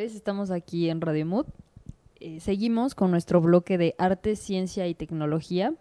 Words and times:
vez 0.00 0.14
estamos 0.14 0.50
aquí 0.50 0.88
en 0.88 1.02
Radio 1.02 1.26
Mood. 1.26 1.46
Eh, 2.20 2.40
seguimos 2.40 2.94
con 2.94 3.10
nuestro 3.10 3.42
bloque 3.42 3.76
de 3.76 3.94
arte, 3.98 4.34
ciencia 4.34 4.86
y 4.86 4.94
tecnología. 4.94 5.74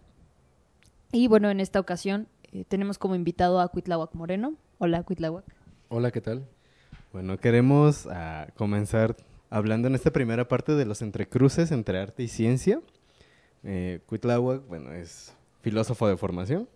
Y 1.14 1.30
bueno, 1.30 1.50
en 1.50 1.62
esta 1.62 1.80
ocasión 1.80 2.28
eh, 2.52 2.66
tenemos 2.68 2.98
como 2.98 3.16
invitado 3.16 3.62
a 3.62 3.70
Cuitláhuac 3.70 4.14
Moreno. 4.16 4.56
Hola, 4.78 5.04
Cuitláhuac. 5.04 5.46
Hola, 5.88 6.12
¿qué 6.12 6.20
tal? 6.20 6.46
Bueno, 7.14 7.38
queremos 7.38 8.08
ah, 8.12 8.48
comenzar 8.58 9.16
hablando 9.50 9.88
en 9.88 9.96
esta 9.96 10.12
primera 10.12 10.50
parte 10.50 10.74
de 10.74 10.86
los 10.86 11.02
entrecruces 11.02 11.72
entre 11.72 11.98
arte 11.98 12.22
y 12.22 12.28
ciencia. 12.28 12.82
Eh, 13.64 14.02
Cuitláhuac, 14.06 14.68
bueno, 14.68 14.92
es 14.92 15.34
filósofo 15.62 16.10
de 16.10 16.18
formación 16.18 16.68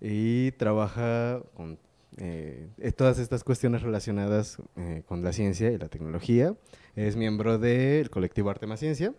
y 0.00 0.50
trabaja 0.52 1.40
con 1.54 1.78
eh, 2.20 2.92
todas 2.96 3.18
estas 3.18 3.44
cuestiones 3.44 3.82
relacionadas 3.82 4.58
eh, 4.76 5.02
con 5.06 5.22
la 5.22 5.32
ciencia 5.32 5.70
y 5.70 5.78
la 5.78 5.88
tecnología. 5.88 6.54
Es 6.96 7.16
miembro 7.16 7.58
del 7.58 8.10
colectivo 8.10 8.50
Arte 8.50 8.66
más 8.66 8.80
Ciencia. 8.80 9.14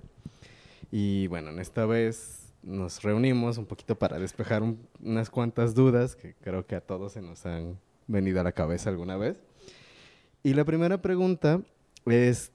Y 0.91 1.27
bueno, 1.27 1.49
en 1.51 1.59
esta 1.59 1.85
vez 1.85 2.53
nos 2.61 3.01
reunimos 3.01 3.57
un 3.57 3.65
poquito 3.65 3.97
para 3.97 4.19
despejar 4.19 4.63
unas 5.01 5.29
cuantas 5.29 5.75
dudas 5.75 6.15
que 6.15 6.33
creo 6.41 6.65
que 6.65 6.75
a 6.75 6.81
todos 6.81 7.13
se 7.13 7.21
nos 7.21 7.45
han 7.45 7.79
venido 8.07 8.41
a 8.41 8.43
la 8.43 8.51
cabeza 8.51 8.89
alguna 8.89 9.17
vez. 9.17 9.37
Y 10.43 10.53
la 10.53 10.65
primera 10.65 11.01
pregunta 11.01 11.61
es, 12.05 12.51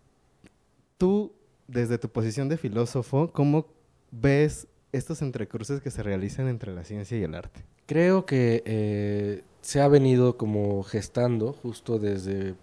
tú, 0.99 1.33
desde 1.69 1.99
tu 1.99 2.09
posición 2.09 2.49
de 2.49 2.57
filósofo, 2.57 3.31
¿cómo 3.33 3.67
ves 4.11 4.67
estos 4.93 5.23
entrecruces 5.23 5.81
que 5.81 5.91
se 5.91 6.03
realizan 6.03 6.49
entre 6.49 6.73
la 6.73 6.85
ciencia 6.85 7.17
y 7.19 7.23
el 7.23 7.35
arte? 7.35 7.65
Creo 7.87 8.25
que 8.27 8.63
eh, 8.65 9.43
se 9.65 9.81
ha 9.81 9.89
venido 9.89 10.37
como 10.37 10.83
gestando 10.83 11.55
justo 11.55 11.99
desde 11.99 12.55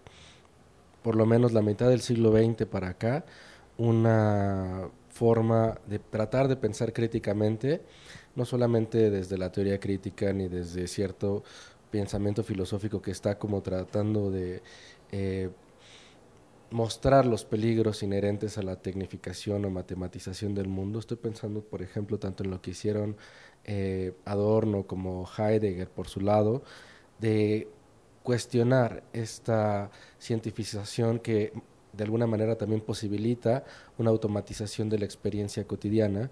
por 1.02 1.16
lo 1.16 1.26
menos 1.26 1.52
la 1.52 1.64
mitad 1.64 1.90
del 1.90 2.02
siglo 2.02 2.32
XX 2.32 2.68
para 2.68 2.90
acá 2.90 3.26
una 3.80 4.88
forma 5.10 5.80
de 5.88 5.98
tratar 5.98 6.48
de 6.48 6.58
pensar 6.58 6.94
críticamente, 6.94 7.82
no 8.36 8.46
solamente 8.46 9.10
desde 9.10 9.40
la 9.40 9.52
teoría 9.52 9.80
crítica 9.80 10.32
ni 10.32 10.48
desde 10.48 10.88
cierto 10.88 11.44
pensamiento 11.90 12.44
filosófico 12.44 13.02
que 13.02 13.10
está 13.10 13.40
como 13.40 13.64
tratando 13.64 14.30
de 14.30 14.62
eh, 15.12 15.50
mostrar 16.70 17.26
los 17.26 17.46
peligros 17.46 18.04
inherentes 18.04 18.60
a 18.60 18.62
la 18.62 18.76
tecnificación 18.76 19.66
o 19.66 19.72
matematización 19.72 20.54
del 20.54 20.68
mundo. 20.68 21.00
Estoy 21.00 21.18
pensando, 21.18 21.62
por 21.62 21.82
ejemplo, 21.82 22.20
tanto 22.20 22.44
en 22.44 22.52
lo 22.52 22.62
que 22.62 22.72
hicieron 22.72 23.18
eh, 23.64 24.14
Adorno 24.24 24.86
como 24.86 25.28
Heidegger 25.38 25.90
por 25.90 26.08
su 26.08 26.22
lado, 26.22 26.62
de 27.22 27.70
cuestionar 28.24 29.04
esta 29.14 29.90
cientificación 30.20 31.20
que 31.20 31.54
de 31.94 32.04
alguna 32.04 32.28
manera 32.28 32.58
también 32.58 32.82
posibilita 32.82 33.64
una 33.98 34.10
automatización 34.10 34.90
de 34.90 35.00
la 35.00 35.06
experiencia 35.06 35.66
cotidiana, 35.66 36.30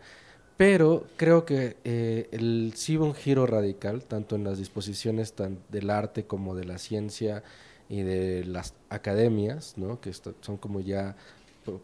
pero 0.57 1.05
creo 1.15 1.45
que 1.45 1.77
eh, 1.83 2.27
el, 2.31 2.73
sí 2.75 2.97
un 2.97 3.13
giro 3.13 3.45
radical, 3.45 4.03
tanto 4.03 4.35
en 4.35 4.43
las 4.43 4.57
disposiciones 4.57 5.33
del 5.69 5.89
arte 5.89 6.25
como 6.25 6.55
de 6.55 6.65
la 6.65 6.77
ciencia 6.77 7.43
y 7.87 8.01
de 8.01 8.43
las 8.45 8.73
academias, 8.89 9.75
¿no? 9.77 9.99
que 10.01 10.11
son 10.13 10.57
como 10.57 10.79
ya 10.79 11.15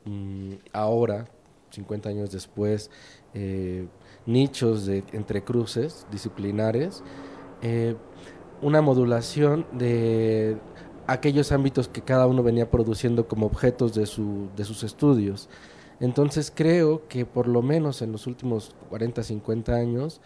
mm, 0.06 0.54
ahora, 0.74 1.28
50 1.72 2.10
años 2.10 2.32
después, 2.32 2.92
eh, 3.34 3.88
nichos 4.26 4.86
de 4.86 5.04
entrecruces 5.14 6.06
disciplinares, 6.12 7.04
eh, 7.62 7.96
una 8.62 8.82
modulación 8.82 9.66
de 9.72 10.58
aquellos 11.08 11.52
ámbitos 11.52 11.88
que 11.88 12.02
cada 12.02 12.28
uno 12.28 12.44
venía 12.44 12.70
produciendo 12.72 13.28
como 13.28 13.46
objetos 13.46 13.94
de, 13.94 14.06
su, 14.06 14.50
de 14.56 14.66
sus 14.66 14.84
estudios. 14.84 15.50
Entonces 16.00 16.52
creo 16.54 17.08
que 17.08 17.26
por 17.26 17.48
lo 17.48 17.62
menos 17.62 18.02
en 18.02 18.12
los 18.12 18.28
últimos 18.28 18.76
40, 18.90 19.24
50 19.24 19.74
años, 19.74 20.22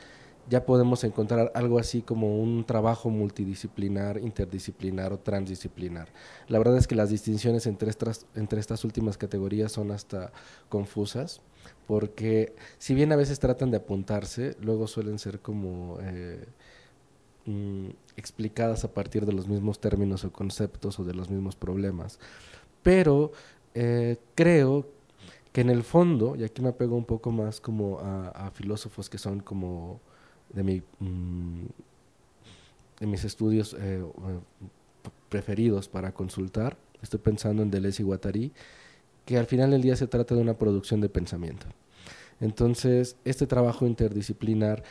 ya 0.49 0.65
podemos 0.65 1.03
encontrar 1.03 1.51
algo 1.53 1.77
así 1.77 2.01
como 2.01 2.39
un 2.39 2.65
trabajo 2.65 3.09
multidisciplinar, 3.09 4.17
interdisciplinar 4.17 5.13
o 5.13 5.19
transdisciplinar. 5.19 6.09
La 6.47 6.57
verdad 6.57 6.77
es 6.77 6.87
que 6.87 6.95
las 6.95 7.09
distinciones 7.09 7.67
entre 7.67 7.91
estas, 7.91 8.25
entre 8.35 8.59
estas 8.59 8.83
últimas 8.83 9.17
categorías 9.17 9.71
son 9.71 9.91
hasta 9.91 10.31
confusas, 10.67 11.41
porque 11.85 12.55
si 12.79 12.95
bien 12.95 13.11
a 13.11 13.15
veces 13.15 13.39
tratan 13.39 13.69
de 13.69 13.77
apuntarse, 13.77 14.55
luego 14.59 14.87
suelen 14.87 15.19
ser 15.19 15.39
como 15.39 15.99
eh, 16.01 16.47
mm, 17.49 17.89
explicadas 18.17 18.83
a 18.83 18.93
partir 18.93 19.25
de 19.25 19.33
los 19.33 19.47
mismos 19.47 19.79
términos 19.79 20.23
o 20.23 20.31
conceptos 20.31 20.99
o 20.99 21.03
de 21.03 21.13
los 21.13 21.29
mismos 21.29 21.55
problemas. 21.55 22.19
Pero 22.83 23.31
eh, 23.73 24.17
creo 24.35 24.87
que 25.51 25.61
en 25.61 25.69
el 25.69 25.83
fondo, 25.83 26.35
y 26.35 26.43
aquí 26.43 26.61
me 26.61 26.69
apego 26.69 26.95
un 26.95 27.05
poco 27.05 27.31
más 27.31 27.59
como 27.59 27.99
a 27.99 28.51
filósofos 28.53 29.09
que 29.09 29.17
son 29.17 29.39
como 29.39 29.99
de, 30.53 30.83
mm, 30.99 31.65
mis 33.01 33.23
estudios 33.23 33.75
eh, 33.79 34.03
preferidos 35.29 35.87
para 35.87 36.11
consultar. 36.13 36.77
Estoy 37.01 37.19
pensando 37.19 37.63
en 37.63 37.71
Deleuze 37.71 38.01
y 38.03 38.05
Guattari, 38.05 38.51
que 39.25 39.37
al 39.37 39.45
final 39.45 39.71
del 39.71 39.81
día 39.81 39.95
se 39.95 40.07
trata 40.07 40.35
de 40.35 40.41
una 40.41 40.57
producción 40.57 41.01
de 41.01 41.09
pensamiento. 41.09 41.67
Entonces, 42.41 43.15
este 43.25 43.47
trabajo 43.47 43.85
interdisciplinar 43.85 44.83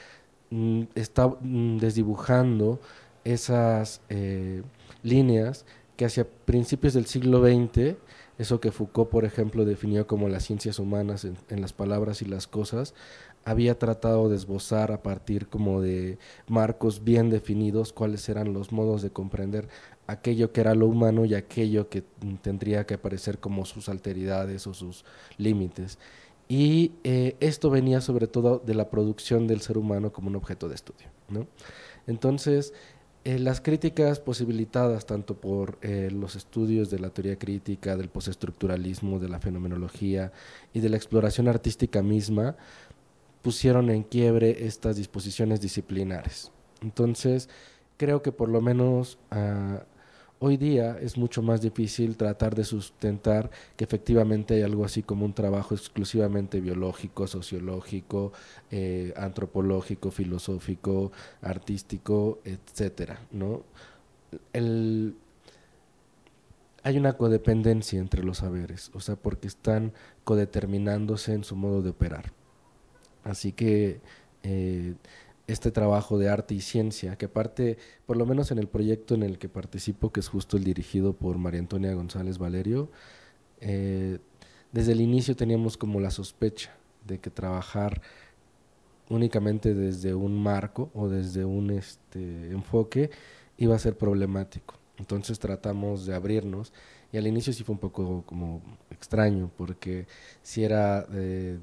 mm, 0.50 0.82
está 0.94 1.28
mm, 1.28 1.78
desdibujando 1.78 2.80
esas 3.24 4.00
eh, 4.08 4.62
líneas 5.02 5.66
que 5.96 6.04
hacia 6.04 6.26
principios 6.44 6.94
del 6.94 7.06
siglo 7.06 7.42
XX, 7.42 7.96
eso 8.38 8.60
que 8.60 8.70
Foucault, 8.70 9.10
por 9.10 9.24
ejemplo, 9.24 9.64
definió 9.64 10.06
como 10.06 10.28
las 10.28 10.44
ciencias 10.44 10.78
humanas 10.78 11.24
en 11.24 11.60
las 11.60 11.72
palabras 11.72 12.22
y 12.22 12.24
las 12.24 12.46
cosas, 12.46 12.94
había 13.44 13.78
tratado 13.78 14.28
de 14.28 14.36
esbozar 14.36 14.92
a 14.92 15.02
partir 15.02 15.48
como 15.48 15.80
de 15.80 16.18
marcos 16.46 17.02
bien 17.02 17.30
definidos 17.30 17.92
cuáles 17.92 18.28
eran 18.28 18.52
los 18.52 18.72
modos 18.72 19.00
de 19.00 19.10
comprender 19.10 19.68
aquello 20.06 20.52
que 20.52 20.60
era 20.60 20.74
lo 20.74 20.86
humano 20.86 21.24
y 21.24 21.34
aquello 21.34 21.88
que 21.88 22.02
tendría 22.42 22.84
que 22.86 22.94
aparecer 22.94 23.38
como 23.38 23.64
sus 23.64 23.88
alteridades 23.88 24.66
o 24.66 24.74
sus 24.74 25.04
límites. 25.38 25.98
Y 26.48 26.92
eh, 27.04 27.36
esto 27.40 27.68
venía 27.68 28.00
sobre 28.00 28.26
todo 28.26 28.62
de 28.64 28.74
la 28.74 28.88
producción 28.88 29.46
del 29.46 29.60
ser 29.60 29.76
humano 29.76 30.12
como 30.12 30.28
un 30.28 30.36
objeto 30.36 30.68
de 30.68 30.74
estudio. 30.74 31.08
¿no? 31.28 31.46
Entonces, 32.06 32.72
eh, 33.24 33.38
las 33.38 33.60
críticas 33.60 34.20
posibilitadas 34.20 35.04
tanto 35.04 35.34
por 35.38 35.78
eh, 35.82 36.08
los 36.10 36.36
estudios 36.36 36.88
de 36.88 36.98
la 36.98 37.10
teoría 37.10 37.38
crítica, 37.38 37.96
del 37.96 38.08
postestructuralismo, 38.08 39.18
de 39.18 39.28
la 39.28 39.38
fenomenología 39.38 40.32
y 40.72 40.80
de 40.80 40.88
la 40.88 40.96
exploración 40.96 41.48
artística 41.48 42.02
misma, 42.02 42.56
pusieron 43.42 43.90
en 43.90 44.02
quiebre 44.02 44.66
estas 44.66 44.96
disposiciones 44.96 45.60
disciplinares. 45.60 46.50
Entonces, 46.80 47.50
creo 47.98 48.22
que 48.22 48.32
por 48.32 48.48
lo 48.48 48.62
menos 48.62 49.18
ah, 49.30 49.82
hoy 50.40 50.56
día 50.56 50.98
es 51.00 51.16
mucho 51.16 51.42
más 51.42 51.60
difícil 51.60 52.16
tratar 52.16 52.54
de 52.54 52.64
sustentar 52.64 53.50
que 53.76 53.84
efectivamente 53.84 54.54
hay 54.54 54.62
algo 54.62 54.84
así 54.84 55.02
como 55.02 55.24
un 55.24 55.32
trabajo 55.34 55.74
exclusivamente 55.74 56.60
biológico, 56.60 57.26
sociológico, 57.26 58.32
eh, 58.70 59.12
antropológico, 59.16 60.10
filosófico, 60.10 61.12
artístico, 61.42 62.40
etcétera, 62.44 63.20
¿no? 63.32 63.62
hay 66.82 66.96
una 66.96 67.14
codependencia 67.14 67.98
entre 67.98 68.22
los 68.22 68.38
saberes, 68.38 68.90
o 68.94 69.00
sea, 69.00 69.16
porque 69.16 69.48
están 69.48 69.92
codeterminándose 70.24 71.32
en 71.34 71.44
su 71.44 71.56
modo 71.56 71.82
de 71.82 71.90
operar. 71.90 72.32
Así 73.24 73.52
que 73.52 74.00
eh, 74.42 74.94
este 75.48 75.70
trabajo 75.70 76.18
de 76.18 76.28
arte 76.28 76.54
y 76.54 76.60
ciencia, 76.60 77.16
que 77.16 77.24
aparte, 77.24 77.78
por 78.06 78.18
lo 78.18 78.26
menos 78.26 78.50
en 78.50 78.58
el 78.58 78.68
proyecto 78.68 79.14
en 79.14 79.22
el 79.22 79.38
que 79.38 79.48
participo, 79.48 80.12
que 80.12 80.20
es 80.20 80.28
justo 80.28 80.58
el 80.58 80.64
dirigido 80.64 81.14
por 81.14 81.38
María 81.38 81.60
Antonia 81.60 81.94
González 81.94 82.36
Valerio, 82.36 82.90
eh, 83.60 84.18
desde 84.72 84.92
el 84.92 85.00
inicio 85.00 85.34
teníamos 85.34 85.78
como 85.78 86.00
la 86.00 86.10
sospecha 86.10 86.76
de 87.06 87.18
que 87.18 87.30
trabajar 87.30 88.02
únicamente 89.08 89.72
desde 89.72 90.14
un 90.14 90.40
marco 90.40 90.90
o 90.94 91.08
desde 91.08 91.46
un 91.46 91.70
este, 91.70 92.50
enfoque 92.50 93.10
iba 93.56 93.74
a 93.74 93.78
ser 93.78 93.96
problemático. 93.96 94.74
Entonces 94.98 95.38
tratamos 95.38 96.04
de 96.04 96.14
abrirnos 96.14 96.74
y 97.10 97.16
al 97.16 97.26
inicio 97.26 97.54
sí 97.54 97.64
fue 97.64 97.72
un 97.72 97.80
poco 97.80 98.22
como 98.26 98.60
extraño 98.90 99.50
porque 99.56 100.06
si 100.42 100.62
era... 100.62 101.06
Eh, 101.12 101.58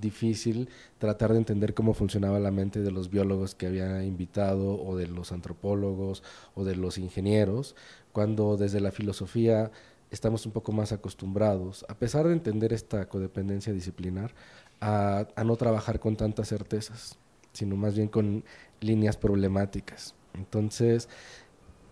difícil 0.00 0.68
tratar 0.98 1.32
de 1.32 1.38
entender 1.38 1.74
cómo 1.74 1.94
funcionaba 1.94 2.38
la 2.38 2.50
mente 2.50 2.80
de 2.80 2.90
los 2.90 3.10
biólogos 3.10 3.54
que 3.54 3.66
había 3.66 4.04
invitado 4.04 4.80
o 4.82 4.96
de 4.96 5.06
los 5.06 5.32
antropólogos 5.32 6.22
o 6.54 6.64
de 6.64 6.76
los 6.76 6.98
ingenieros, 6.98 7.74
cuando 8.12 8.56
desde 8.56 8.80
la 8.80 8.92
filosofía 8.92 9.70
estamos 10.10 10.46
un 10.46 10.52
poco 10.52 10.72
más 10.72 10.92
acostumbrados, 10.92 11.84
a 11.88 11.94
pesar 11.94 12.26
de 12.26 12.32
entender 12.32 12.72
esta 12.72 13.08
codependencia 13.08 13.72
disciplinar, 13.72 14.34
a, 14.80 15.26
no 15.44 15.56
trabajar 15.56 16.00
con 16.00 16.16
tantas 16.16 16.48
certezas, 16.48 17.18
sino 17.52 17.76
más 17.76 17.94
bien 17.94 18.08
con 18.08 18.44
líneas 18.80 19.16
problemáticas. 19.16 20.14
Entonces, 20.34 21.08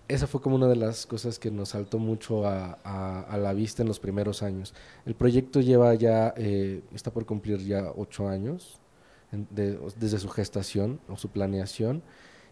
esa 0.08 0.26
fue 0.26 0.40
como 0.40 0.56
una 0.56 0.68
de 0.68 0.76
las 0.76 1.06
cosas 1.06 1.38
que 1.38 1.50
nos 1.50 1.70
saltó 1.70 1.98
mucho 1.98 2.46
a, 2.46 3.36
la 3.38 3.52
vista 3.52 3.82
en 3.82 3.88
los 3.88 3.98
primeros 3.98 4.42
años. 4.42 4.74
El 5.04 5.14
proyecto 5.14 5.60
lleva 5.60 5.94
ya, 5.94 6.32
eh, 6.36 6.82
está 6.94 7.12
por 7.12 7.26
cumplir 7.26 7.58
ya 7.58 7.92
ocho 7.96 8.28
años 8.28 8.80
desde 9.50 10.18
su 10.18 10.28
gestación 10.28 11.00
o 11.08 11.16
su 11.16 11.28
planeación 11.28 12.02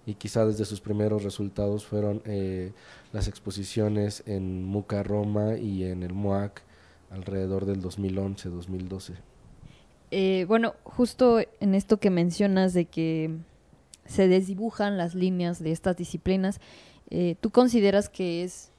y 0.07 0.15
quizá 0.15 0.45
desde 0.45 0.65
sus 0.65 0.81
primeros 0.81 1.23
resultados 1.23 1.87
fueron 1.87 2.21
eh, 2.27 2.73
las 3.13 3.29
exposiciones 3.29 4.23
en 4.27 4.65
Muca 4.65 5.03
Roma 5.03 5.57
y 5.57 5.85
en 5.85 6.03
el 6.03 6.13
MOAC 6.13 6.63
alrededor 7.11 7.65
del 7.65 7.81
2011-2012. 7.83 9.13
Eh, 10.11 10.45
bueno, 10.47 10.75
justo 10.85 11.41
en 11.61 11.75
esto 11.75 11.99
que 11.99 12.11
mencionas 12.11 12.75
de 12.75 12.85
que 12.85 13.31
se 14.05 14.29
desdibujan 14.29 14.99
las 14.99 15.15
líneas 15.15 15.63
de 15.63 15.73
estas 15.73 15.97
disciplinas, 15.97 16.61
eh, 17.11 17.37
¿tú 17.41 17.51
consideras 17.51 18.09
que 18.09 18.43
es 18.43 18.71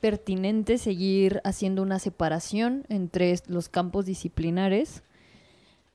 pertinente 0.00 0.78
seguir 0.78 1.40
haciendo 1.44 1.82
una 1.82 1.98
separación 1.98 2.84
entre 2.88 3.34
los 3.46 3.68
campos 3.68 4.06
disciplinares 4.06 5.02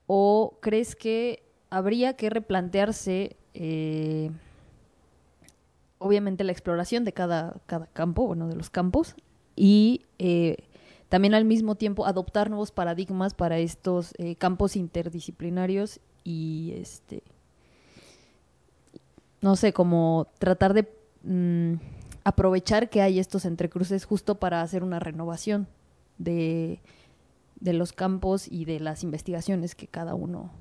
o 0.07 0.57
crees 0.61 0.95
que 0.95 1.43
habría 1.69 2.13
que 2.13 2.29
replantearse 2.29 3.35
eh, 3.53 4.31
obviamente 5.99 6.43
la 6.43 6.51
exploración 6.51 7.05
de 7.05 7.13
cada, 7.13 7.57
cada 7.67 7.85
campo, 7.87 8.25
bueno, 8.25 8.47
de 8.47 8.55
los 8.55 8.69
campos, 8.69 9.15
y 9.55 10.05
eh, 10.17 10.57
también 11.09 11.33
al 11.33 11.45
mismo 11.45 11.75
tiempo 11.75 12.05
adoptar 12.05 12.49
nuevos 12.49 12.71
paradigmas 12.71 13.33
para 13.33 13.59
estos 13.59 14.13
campos 14.37 14.75
interdisciplinarios 14.75 15.99
y 16.23 16.73
este 16.75 17.21
no 19.41 19.55
sé, 19.55 19.73
como 19.73 20.27
tratar 20.37 20.73
de 20.73 20.83
mm, 21.23 21.73
aprovechar 22.23 22.89
que 22.89 23.01
hay 23.01 23.19
estos 23.19 23.45
entrecruces 23.45 24.05
justo 24.05 24.35
para 24.35 24.61
hacer 24.61 24.83
una 24.83 24.99
renovación 24.99 25.67
de, 26.17 26.79
de 27.59 27.73
los 27.73 27.93
campos 27.93 28.47
y 28.47 28.65
de 28.65 28.79
las 28.79 29.03
investigaciones 29.03 29.75
que 29.75 29.87
cada 29.87 30.15
uno 30.15 30.51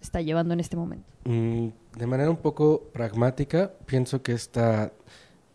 está 0.00 0.20
llevando 0.20 0.54
en 0.54 0.60
este 0.60 0.76
momento? 0.76 1.06
Mm, 1.24 1.68
de 1.98 2.06
manera 2.06 2.30
un 2.30 2.36
poco 2.36 2.82
pragmática, 2.92 3.72
pienso 3.86 4.22
que 4.22 4.32
esta 4.32 4.92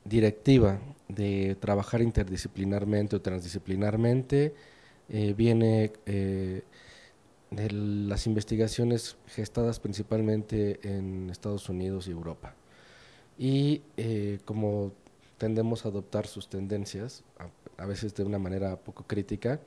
directiva 0.04 0.80
de 1.08 1.56
trabajar 1.60 2.02
interdisciplinarmente 2.02 3.16
o 3.16 3.22
transdisciplinarmente 3.22 4.54
eh, 5.10 5.34
viene 5.34 5.92
eh, 6.06 6.64
de 7.52 7.72
las 7.72 8.28
investigaciones 8.28 9.18
gestadas 9.28 9.80
principalmente 9.80 10.80
en 10.84 11.30
Estados 11.30 11.68
Unidos 11.70 12.08
y 12.08 12.12
Europa. 12.12 12.56
Y 13.40 13.84
eh, 13.96 14.40
como 14.44 14.92
tendemos 15.38 15.86
a 15.86 15.90
adoptar 15.90 16.28
sus 16.28 16.50
tendencias, 16.50 17.24
a 17.78 17.86
veces 17.86 18.14
de 18.14 18.26
una 18.26 18.38
manera 18.38 18.76
poco 18.76 19.06
crítica, 19.08 19.62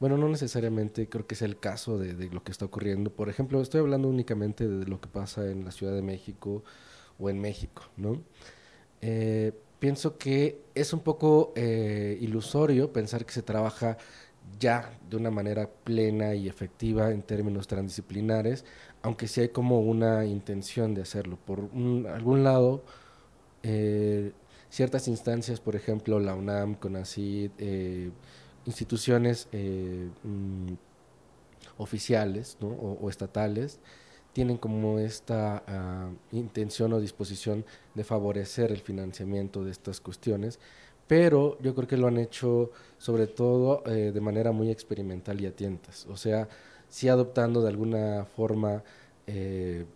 bueno, 0.00 0.16
no 0.16 0.28
necesariamente 0.28 1.08
creo 1.08 1.24
que 1.26 1.36
sea 1.36 1.46
el 1.46 1.60
caso 1.60 1.98
de, 1.98 2.28
lo 2.30 2.42
que 2.42 2.50
está 2.50 2.64
ocurriendo. 2.64 3.10
Por 3.10 3.28
ejemplo, 3.28 3.62
estoy 3.62 3.80
hablando 3.80 4.08
únicamente 4.08 4.66
de 4.66 4.86
lo 4.86 5.00
que 5.00 5.08
pasa 5.08 5.48
en 5.48 5.64
la 5.64 5.70
Ciudad 5.70 5.94
de 5.94 6.02
México 6.02 6.64
o 7.20 7.30
en 7.30 7.38
México, 7.38 7.84
¿no? 7.96 8.20
Eh, 9.02 9.52
pienso 9.78 10.18
que 10.18 10.62
es 10.74 10.92
un 10.92 11.00
poco 11.00 11.52
eh, 11.54 12.18
ilusorio 12.20 12.92
pensar 12.92 13.24
que 13.24 13.32
se 13.32 13.42
trabaja 13.42 13.98
ya 14.58 14.98
de 15.08 15.16
una 15.16 15.30
manera 15.30 15.68
plena 15.84 16.34
y 16.34 16.48
efectiva 16.48 17.10
en 17.10 17.22
términos 17.22 17.66
transdisciplinares, 17.66 18.64
aunque 19.02 19.26
sí 19.26 19.40
hay 19.40 19.48
como 19.48 19.80
una 19.80 20.24
intención 20.26 20.94
de 20.94 21.02
hacerlo. 21.02 21.38
Por 21.46 21.70
algún 22.08 22.44
lado, 22.44 22.82
eh, 23.62 24.32
ciertas 24.68 25.08
instancias, 25.08 25.60
por 25.60 25.76
ejemplo, 25.76 26.20
la 26.20 26.34
UNAM, 26.34 26.74
CONACYT, 26.74 27.52
eh, 27.58 28.10
instituciones 28.66 29.48
eh, 29.52 30.08
mm, 30.22 30.72
oficiales 31.78 32.58
o, 32.60 33.08
estatales 33.08 33.80
tienen 34.32 34.58
como 34.58 34.98
esta 34.98 35.64
ah, 35.66 36.10
intención 36.30 36.92
o 36.92 37.00
disposición 37.00 37.64
de 37.94 38.04
favorecer 38.04 38.70
el 38.70 38.80
financiamiento 38.80 39.64
de 39.64 39.72
estas 39.72 40.00
cuestiones, 40.00 40.60
pero 41.10 41.58
yo 41.60 41.74
creo 41.74 41.88
que 41.88 41.96
lo 41.96 42.06
han 42.06 42.18
hecho 42.18 42.70
sobre 42.98 43.26
todo 43.26 43.82
eh, 43.84 44.12
de 44.14 44.20
manera 44.20 44.52
muy 44.52 44.70
experimental 44.70 45.40
y 45.40 45.46
a 45.46 45.56
tientas, 45.56 46.06
o 46.06 46.16
sea, 46.16 46.48
sí 46.88 47.08
adoptando 47.08 47.62
de 47.62 47.68
alguna 47.68 48.26
forma 48.36 48.84
eh, 49.26 49.86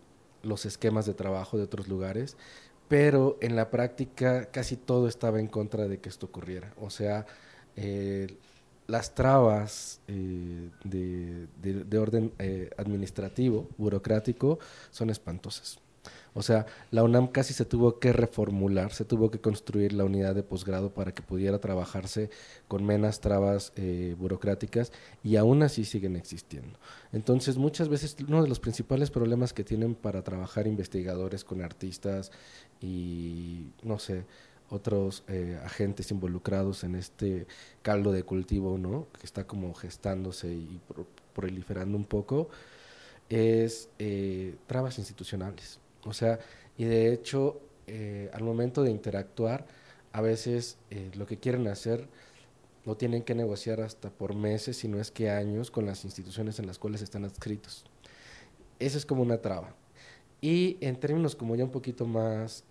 los 0.42 0.66
esquemas 0.66 1.06
de 1.06 1.14
trabajo 1.14 1.56
de 1.56 1.62
otros 1.62 1.86
lugares, 1.86 2.36
pero 2.88 3.38
en 3.40 3.54
la 3.54 3.70
práctica 3.70 4.46
casi 4.46 4.74
todo 4.76 5.06
estaba 5.06 5.38
en 5.38 5.46
contra 5.46 5.86
de 5.86 6.00
que 6.00 6.08
esto 6.08 6.26
ocurriera, 6.26 6.74
o 6.80 6.90
sea, 6.90 7.26
las 8.86 9.14
trabas 9.14 10.00
eh, 10.08 10.70
de, 10.84 11.98
orden 11.98 12.32
eh, 12.38 12.70
administrativo, 12.76 13.68
burocrático, 13.78 14.58
son 14.90 15.10
espantosas. 15.10 15.78
O 16.34 16.42
sea, 16.42 16.66
la 16.90 17.04
UNAM 17.04 17.28
casi 17.28 17.54
se 17.54 17.64
tuvo 17.64 18.00
que 18.00 18.12
reformular, 18.12 18.92
se 18.92 19.04
tuvo 19.04 19.30
que 19.30 19.40
construir 19.40 19.92
la 19.92 20.04
unidad 20.04 20.34
de 20.34 20.42
posgrado 20.42 20.92
para 20.92 21.14
que 21.14 21.22
pudiera 21.22 21.60
trabajarse 21.60 22.28
con 22.66 22.84
menos 22.84 23.20
trabas 23.20 23.72
eh, 23.76 24.16
burocráticas 24.18 24.92
y 25.22 25.36
aún 25.36 25.62
así 25.62 25.84
siguen 25.84 26.16
existiendo. 26.16 26.78
Entonces, 27.12 27.56
muchas 27.56 27.88
veces 27.88 28.16
uno 28.26 28.42
de 28.42 28.48
los 28.48 28.58
principales 28.58 29.12
problemas 29.12 29.52
que 29.52 29.62
tienen 29.62 29.94
para 29.94 30.22
trabajar 30.22 30.66
investigadores 30.66 31.44
con 31.44 31.62
artistas 31.62 32.32
y, 32.80 33.68
no 33.84 34.00
sé, 34.00 34.24
otros 34.70 35.22
eh, 35.28 35.58
agentes 35.64 36.10
involucrados 36.10 36.82
en 36.82 36.96
este 36.96 37.46
caldo 37.82 38.10
de 38.10 38.24
cultivo, 38.24 38.76
¿no? 38.76 39.06
Que 39.20 39.26
está 39.26 39.46
como 39.46 39.72
gestándose 39.74 40.48
y 40.48 40.80
proliferando 41.32 41.96
un 41.96 42.04
poco, 42.04 42.48
es 43.28 43.88
eh, 43.98 44.56
trabas 44.66 44.98
institucionales. 44.98 45.78
O 46.06 46.12
sea, 46.12 46.38
y 46.76 46.84
de 46.84 47.12
hecho, 47.12 47.60
eh, 47.86 48.30
al 48.32 48.42
momento 48.42 48.82
de 48.82 48.90
interactuar, 48.90 49.66
a 50.12 50.20
veces 50.20 50.78
lo 51.16 51.26
que 51.26 51.38
quieren 51.38 51.66
hacer 51.66 52.08
no 52.84 52.96
tienen 52.96 53.22
que 53.22 53.34
negociar 53.34 53.80
hasta 53.80 54.10
por 54.10 54.34
meses, 54.34 54.76
si 54.76 54.86
no 54.88 55.00
es 55.00 55.10
que 55.10 55.30
años, 55.30 55.70
con 55.70 55.86
las 55.86 56.04
instituciones 56.04 56.58
en 56.60 56.66
las 56.66 56.78
cuales 56.78 57.02
están 57.02 57.24
adscritos. 57.24 57.84
Esa 58.78 58.98
es 58.98 59.06
como 59.06 59.22
una 59.22 59.38
traba. 59.38 59.74
Y 60.40 60.76
en 60.80 60.96
términos 61.00 61.34
como 61.34 61.56
ya 61.56 61.64
un 61.64 61.70
poquito 61.70 62.06
más 62.06 62.64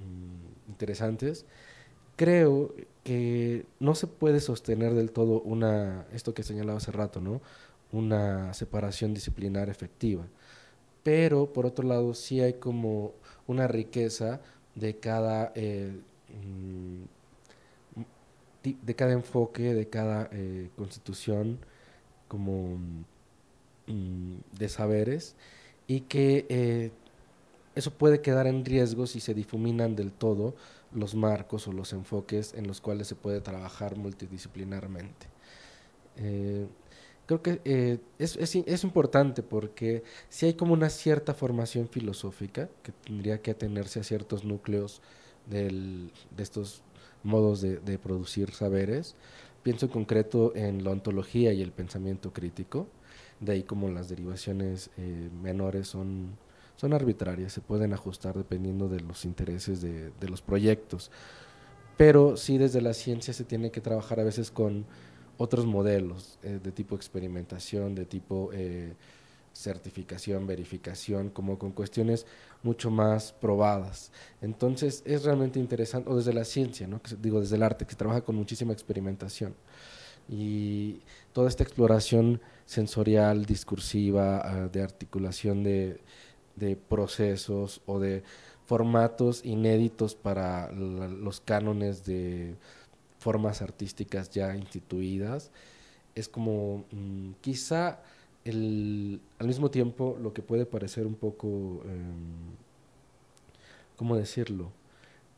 Mm, 0.00 0.70
interesantes, 0.70 1.46
creo 2.16 2.74
que 3.04 3.66
no 3.80 3.94
se 3.94 4.06
puede 4.06 4.40
sostener 4.40 4.94
del 4.94 5.10
todo 5.12 5.40
una, 5.42 6.06
esto 6.12 6.34
que 6.34 6.42
señalaba 6.42 6.78
hace 6.78 6.92
rato, 6.92 7.20
¿no? 7.20 7.40
Una 7.92 8.54
separación 8.54 9.14
disciplinar 9.14 9.68
efectiva. 9.68 10.26
Pero, 11.04 11.52
por 11.52 11.66
otro 11.66 11.86
lado, 11.86 12.14
sí 12.14 12.40
hay 12.40 12.54
como 12.54 13.12
una 13.46 13.68
riqueza 13.68 14.40
de 14.74 14.96
cada, 14.98 15.52
eh, 15.54 15.92
mm, 16.30 17.04
de 18.82 18.94
cada 18.96 19.12
enfoque, 19.12 19.74
de 19.74 19.88
cada 19.88 20.28
eh, 20.32 20.70
constitución, 20.76 21.58
como 22.28 22.78
mm, 23.86 24.36
de 24.58 24.68
saberes, 24.68 25.36
y 25.86 26.00
que 26.02 26.46
eh, 26.48 26.90
eso 27.74 27.92
puede 27.92 28.20
quedar 28.22 28.46
en 28.46 28.64
riesgo 28.64 29.06
si 29.06 29.20
se 29.20 29.34
difuminan 29.34 29.96
del 29.96 30.12
todo 30.12 30.54
los 30.92 31.14
marcos 31.14 31.68
o 31.68 31.72
los 31.72 31.92
enfoques 31.92 32.54
en 32.54 32.66
los 32.66 32.80
cuales 32.80 33.08
se 33.08 33.16
puede 33.16 33.40
trabajar 33.40 33.96
multidisciplinarmente. 33.96 35.26
Creo 37.26 37.42
que 37.42 37.60
eh, 37.64 37.98
es, 38.18 38.36
es, 38.36 38.84
importante 38.84 39.42
porque 39.42 40.02
si 40.28 40.46
hay 40.46 40.54
como 40.54 40.74
una 40.74 40.90
cierta 40.90 41.32
formación 41.32 41.88
filosófica 41.88 42.68
que 42.82 42.92
tendría 42.92 43.40
que 43.40 43.52
atenerse 43.52 44.00
a 44.00 44.04
ciertos 44.04 44.44
núcleos 44.44 45.00
de 45.46 46.10
estos 46.36 46.82
modos 47.22 47.60
de, 47.60 47.98
producir 47.98 48.52
saberes. 48.52 49.14
Pienso 49.62 49.86
en 49.86 49.92
concreto 49.92 50.54
en 50.54 50.84
la 50.84 50.90
ontología 50.90 51.52
y 51.54 51.62
el 51.62 51.72
pensamiento 51.72 52.32
crítico, 52.32 52.86
de 53.40 53.52
ahí 53.52 53.62
como 53.62 53.88
las 53.88 54.10
derivaciones 54.10 54.90
eh, 54.98 55.30
menores 55.42 55.88
son 55.88 56.36
son 56.76 56.92
arbitrarias, 56.92 57.52
se 57.52 57.60
pueden 57.60 57.92
ajustar 57.92 58.36
dependiendo 58.36 58.88
de 58.88 59.00
los 59.00 59.24
intereses 59.24 59.80
de, 59.80 60.12
los 60.28 60.42
proyectos. 60.42 61.10
Pero 61.96 62.36
sí 62.36 62.58
desde 62.58 62.80
la 62.80 62.94
ciencia 62.94 63.32
se 63.32 63.44
tiene 63.44 63.70
que 63.70 63.80
trabajar 63.80 64.18
a 64.18 64.24
veces 64.24 64.50
con 64.50 64.84
otros 65.38 65.66
modelos 65.66 66.38
eh, 66.42 66.60
de 66.62 66.72
tipo 66.72 66.96
experimentación, 66.96 67.94
de 67.94 68.04
tipo 68.04 68.50
eh, 68.52 68.94
certificación, 69.52 70.46
verificación, 70.46 71.30
como 71.30 71.58
con 71.58 71.72
cuestiones 71.72 72.26
mucho 72.62 72.90
más 72.90 73.32
probadas. 73.32 74.10
Entonces 74.42 75.02
es 75.06 75.24
realmente 75.24 75.58
interesante, 75.58 76.10
o 76.10 76.16
desde 76.16 76.32
la 76.32 76.44
ciencia, 76.44 76.86
¿no? 76.86 77.00
digo 77.20 77.40
desde 77.40 77.56
el 77.56 77.62
arte, 77.62 77.84
que 77.84 77.92
se 77.92 77.96
trabaja 77.96 78.22
con 78.22 78.36
muchísima 78.36 78.72
experimentación. 78.72 79.54
Y 80.28 81.00
toda 81.32 81.48
esta 81.48 81.62
exploración 81.62 82.40
sensorial, 82.66 83.44
discursiva, 83.44 84.40
ah, 84.42 84.68
de 84.68 84.82
articulación 84.82 85.62
de, 85.62 86.00
de 86.56 86.76
procesos 86.76 87.82
o 87.86 88.00
de 88.00 88.22
formatos 88.66 89.44
inéditos 89.44 90.14
para 90.14 90.72
los 90.72 91.40
cánones 91.40 92.04
de 92.04 92.56
formas 93.24 93.62
artísticas 93.62 94.28
ya 94.28 94.54
instituidas. 94.54 95.50
Es 96.14 96.28
como 96.28 96.84
mm, 96.92 97.30
quizá 97.40 98.02
el, 98.44 99.18
al 99.38 99.46
mismo 99.46 99.70
tiempo 99.70 100.18
lo 100.20 100.34
que 100.34 100.42
puede 100.42 100.66
parecer 100.66 101.06
un 101.06 101.14
poco, 101.14 101.48
em, 101.86 102.52
¿cómo 103.96 104.14
decirlo? 104.14 104.72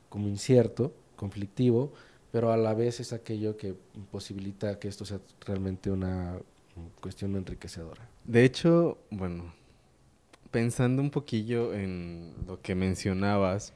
Como 0.08 0.26
incierto, 0.26 0.92
conflictivo, 1.14 1.92
pero 2.32 2.50
a 2.50 2.56
la 2.56 2.74
vez 2.74 2.98
es 2.98 3.12
aquello 3.12 3.56
que 3.56 3.76
posibilita 4.10 4.80
que 4.80 4.88
esto 4.88 5.04
sea 5.04 5.20
realmente 5.46 5.92
una 5.92 6.38
cuestión 7.00 7.36
enriquecedora. 7.36 8.02
De 8.24 8.44
hecho, 8.44 8.98
bueno, 9.10 9.54
pensando 10.50 11.00
un 11.02 11.10
poquillo 11.10 11.72
en 11.72 12.34
lo 12.48 12.60
que 12.60 12.74
mencionabas 12.74 13.72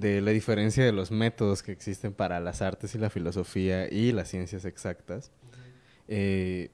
de 0.00 0.20
la 0.20 0.30
diferencia 0.30 0.84
de 0.84 0.92
los 0.92 1.10
métodos 1.10 1.62
que 1.62 1.72
existen 1.72 2.12
para 2.12 2.40
las 2.40 2.62
artes 2.62 2.94
y 2.94 2.98
la 2.98 3.10
filosofía 3.10 3.92
y 3.92 4.12
las 4.12 4.28
ciencias 4.28 4.64
exactas, 4.64 5.32
eh, 6.08 6.70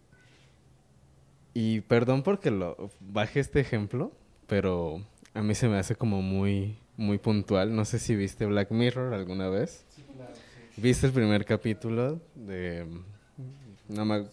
y 1.54 1.80
perdón 1.82 2.22
porque 2.22 2.50
lo 2.50 2.90
baje 3.00 3.40
este 3.40 3.60
ejemplo, 3.60 4.12
pero 4.48 5.00
a 5.34 5.42
mí 5.42 5.54
se 5.54 5.68
me 5.68 5.78
hace 5.78 5.94
como 5.94 6.20
muy, 6.20 6.76
muy 6.96 7.18
puntual. 7.18 7.74
No 7.74 7.84
sé 7.84 8.00
si 8.00 8.16
viste 8.16 8.44
Black 8.44 8.72
Mirror 8.72 9.14
alguna 9.14 9.48
vez. 9.48 9.84
Sí, 9.88 10.02
claro. 10.14 10.32
¿Viste 10.76 11.06
el 11.06 11.12
primer 11.12 11.44
capítulo 11.44 12.20
de... 12.34 12.86
No, 13.88 14.04
me... 14.04 14.26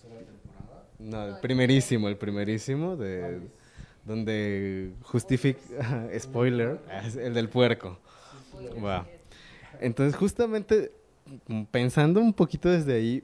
no, 0.98 1.28
el 1.28 1.40
primerísimo, 1.42 2.10
el 2.10 2.18
primerísimo 2.18 2.96
de... 2.98 3.42
Donde 4.04 4.94
justifica... 5.04 5.60
spoiler, 6.20 6.80
el 7.20 7.36
del 7.36 7.50
puerco. 7.50 8.00
Wow. 8.80 9.04
Entonces, 9.80 10.16
justamente 10.16 10.92
pensando 11.72 12.20
un 12.20 12.34
poquito 12.34 12.70
desde 12.70 12.94
ahí, 12.94 13.24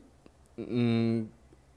mm, 0.57 1.23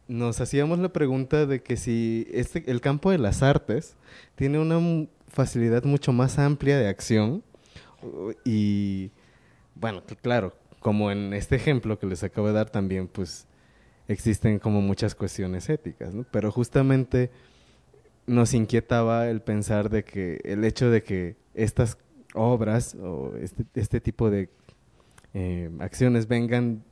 nos 0.09 0.41
hacíamos 0.41 0.79
la 0.79 0.89
pregunta 0.89 1.47
de 1.47 1.63
que 1.63 1.77
si 1.77 2.27
este, 2.33 2.69
el 2.71 2.81
campo 2.81 3.11
de 3.11 3.19
las 3.19 3.43
artes 3.43 3.97
tiene 4.35 4.59
una 4.59 5.07
facilidad 5.29 5.85
mucho 5.85 6.13
más 6.13 6.39
amplia 6.39 6.79
de 6.79 6.89
acción 6.89 7.43
y, 8.45 9.11
bueno, 9.75 10.03
claro, 10.23 10.57
como 10.81 11.11
en 11.11 11.33
este 11.35 11.57
ejemplo 11.57 11.99
que 11.99 12.07
les 12.07 12.25
acabo 12.25 12.49
de 12.49 12.55
dar 12.55 12.71
también, 12.71 13.07
pues 13.07 13.47
existen 14.09 14.59
como 14.59 14.81
muchas 14.81 15.15
cuestiones 15.15 15.69
éticas, 15.69 16.15
¿no? 16.15 16.25
Pero 16.31 16.51
justamente 16.51 17.31
nos 18.27 18.55
inquietaba 18.55 19.29
el 19.29 19.43
pensar 19.43 19.91
de 19.91 20.05
que 20.05 20.41
el 20.45 20.65
hecho 20.65 20.91
de 20.91 21.03
que 21.03 21.37
estas 21.55 21.99
obras 22.35 22.95
o 22.95 23.35
este, 23.37 23.65
este 23.75 24.01
tipo 24.01 24.31
de 24.31 24.49
eh, 25.35 25.71
acciones 25.81 26.27
vengan 26.29 26.83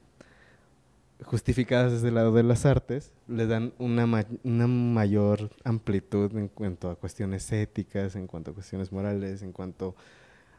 justificadas 1.25 1.93
desde 1.93 2.09
el 2.09 2.15
lado 2.15 2.33
de 2.33 2.43
las 2.43 2.65
artes, 2.65 3.13
le 3.27 3.47
dan 3.47 3.73
una, 3.79 4.07
una 4.45 4.67
mayor 4.67 5.51
amplitud 5.65 6.37
en 6.37 6.49
cuanto 6.49 6.91
a 6.91 6.97
cuestiones 6.97 7.51
éticas, 7.53 8.15
en 8.17 8.27
cuanto 8.27 8.53
a 8.53 8.55
cuestiones 8.55 8.93
morales, 8.93 9.43
en 9.43 9.53
cuanto 9.53 9.97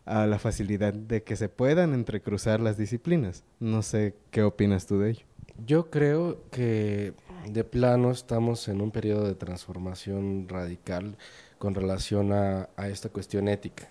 a 0.06 0.26
la 0.26 0.40
facilidad 0.40 0.94
de 0.94 1.24
que 1.24 1.36
se 1.36 1.50
puedan 1.50 1.94
entrecruzar 1.94 2.60
las 2.60 2.78
disciplinas. 2.78 3.44
No 3.60 3.82
sé 3.82 4.16
qué 4.32 4.44
opinas 4.44 4.86
tú 4.88 5.00
de 5.00 5.12
ello. 5.12 5.26
Yo 5.66 5.90
creo 5.90 6.50
que 6.52 7.14
de 7.50 7.64
plano 7.64 8.12
estamos 8.12 8.68
en 8.70 8.82
un 8.82 8.92
periodo 8.92 9.28
de 9.28 9.36
transformación 9.36 10.48
radical 10.48 11.18
con 11.58 11.76
relación 11.76 12.32
a, 12.32 12.70
a 12.76 12.88
esta 12.88 13.10
cuestión 13.10 13.48
ética, 13.48 13.90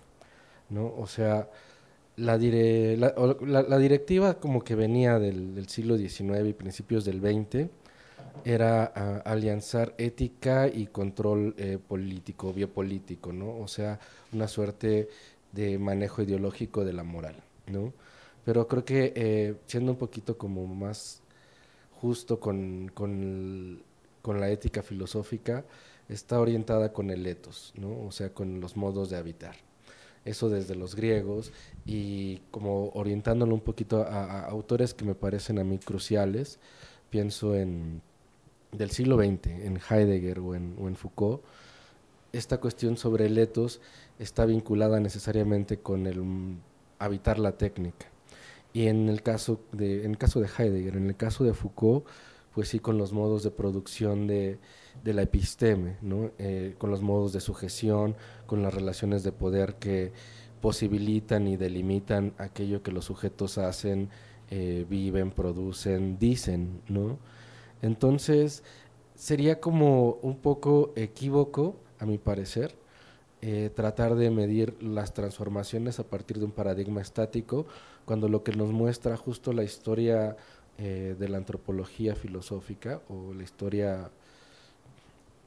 ¿no? 0.69 0.93
O 0.97 1.07
sea, 1.07 1.49
la, 2.19 2.37
la, 2.37 3.77
directiva 3.77 4.39
como 4.39 4.63
que 4.63 4.75
venía 4.75 5.19
del, 5.19 5.67
siglo 5.69 5.97
XIX 5.97 6.47
y 6.47 6.53
principios 6.53 7.05
del 7.05 7.21
XX 7.21 7.69
era 8.45 8.85
alianzar 9.25 9.95
ética 9.97 10.67
y 10.67 10.87
control 10.87 11.55
eh, 11.57 11.77
político, 11.85 12.53
biopolítico, 12.53 13.33
¿no? 13.33 13.57
O 13.59 13.67
sea, 13.67 13.99
una 14.33 14.47
suerte 14.47 15.09
de 15.51 15.77
manejo 15.79 16.21
ideológico 16.21 16.85
de 16.85 16.93
la 16.93 17.03
moral, 17.03 17.35
¿no? 17.67 17.93
Pero 18.45 18.67
creo 18.67 18.85
que 18.85 19.13
eh, 19.15 19.55
siendo 19.67 19.91
un 19.93 19.97
poquito 19.97 20.37
como 20.37 20.65
más 20.67 21.21
justo 22.01 22.39
con, 22.39 22.91
con, 22.93 23.81
con 24.21 24.39
la 24.39 24.49
ética 24.49 24.83
filosófica, 24.83 25.65
está 26.09 26.39
orientada 26.39 26.93
con 26.93 27.09
el 27.11 27.25
etos, 27.27 27.73
¿no? 27.77 28.05
O 28.05 28.11
sea, 28.11 28.33
con 28.33 28.61
los 28.61 28.77
modos 28.77 29.09
de 29.09 29.17
habitar 29.17 29.68
eso 30.25 30.49
desde 30.49 30.75
los 30.75 30.95
griegos 30.95 31.51
y 31.85 32.37
como 32.51 32.89
orientándolo 32.89 33.53
un 33.53 33.61
poquito 33.61 34.03
a, 34.03 34.45
autores 34.45 34.93
que 34.93 35.05
me 35.05 35.15
parecen 35.15 35.59
a 35.59 35.63
mí 35.63 35.79
cruciales, 35.79 36.59
pienso 37.09 37.55
en 37.55 38.01
del 38.71 38.91
siglo 38.91 39.17
XX, 39.17 39.47
en 39.47 39.79
Heidegger 39.89 40.39
o 40.39 40.53
en, 40.55 40.95
Foucault, 40.95 41.41
esta 42.31 42.59
cuestión 42.59 42.97
sobre 42.97 43.25
el 43.25 43.37
etos 43.37 43.81
está 44.19 44.45
vinculada 44.45 44.99
necesariamente 44.99 45.79
con 45.79 46.05
el 46.05 46.23
habitar 46.99 47.39
la 47.39 47.53
técnica. 47.53 48.05
Y 48.71 48.85
en 48.85 49.09
el 49.09 49.23
caso 49.23 49.61
de, 49.71 50.05
en 50.05 50.11
el 50.11 50.17
caso 50.19 50.39
de 50.39 50.47
Heidegger, 50.47 50.97
en 50.97 51.07
el 51.07 51.15
caso 51.15 51.43
de 51.43 51.53
Foucault, 51.53 52.05
pues 52.53 52.69
sí 52.69 52.79
con 52.79 52.97
los 52.97 53.13
modos 53.13 53.43
de 53.43 53.51
producción 53.51 54.27
de, 54.27 54.59
de 55.03 55.13
la 55.13 55.21
episteme, 55.23 55.97
¿no? 56.01 56.31
Eh, 56.37 56.75
con 56.77 56.89
los 56.91 57.01
modos 57.01 57.33
de 57.33 57.41
sujeción, 57.41 58.15
con 58.45 58.63
las 58.63 58.73
relaciones 58.73 59.23
de 59.23 59.31
poder 59.31 59.75
que 59.75 60.11
posibilitan 60.61 61.47
y 61.47 61.57
delimitan 61.57 62.33
aquello 62.37 62.83
que 62.83 62.91
los 62.91 63.05
sujetos 63.05 63.57
hacen, 63.57 64.09
eh, 64.49 64.85
viven, 64.89 65.31
producen, 65.31 66.17
dicen, 66.19 66.81
¿no? 66.87 67.17
Entonces, 67.81 68.63
sería 69.15 69.59
como 69.59 70.13
un 70.21 70.37
poco 70.37 70.91
equívoco, 70.95 71.75
a 71.99 72.05
mi 72.05 72.17
parecer, 72.17 72.75
eh, 73.41 73.69
tratar 73.73 74.15
de 74.15 74.31
medir 74.31 74.81
las 74.83 75.13
transformaciones 75.13 75.99
a 75.99 76.03
partir 76.03 76.39
de 76.39 76.45
un 76.45 76.51
paradigma 76.51 77.01
estático, 77.01 77.67
cuando 78.05 78.27
lo 78.27 78.43
que 78.43 78.51
nos 78.53 78.71
muestra 78.71 79.15
justo 79.15 79.53
la 79.53 79.63
historia 79.63 80.35
de 80.79 81.27
la 81.29 81.37
antropología 81.37 82.15
filosófica 82.15 83.01
o 83.09 83.33
la 83.33 83.43
historia 83.43 84.09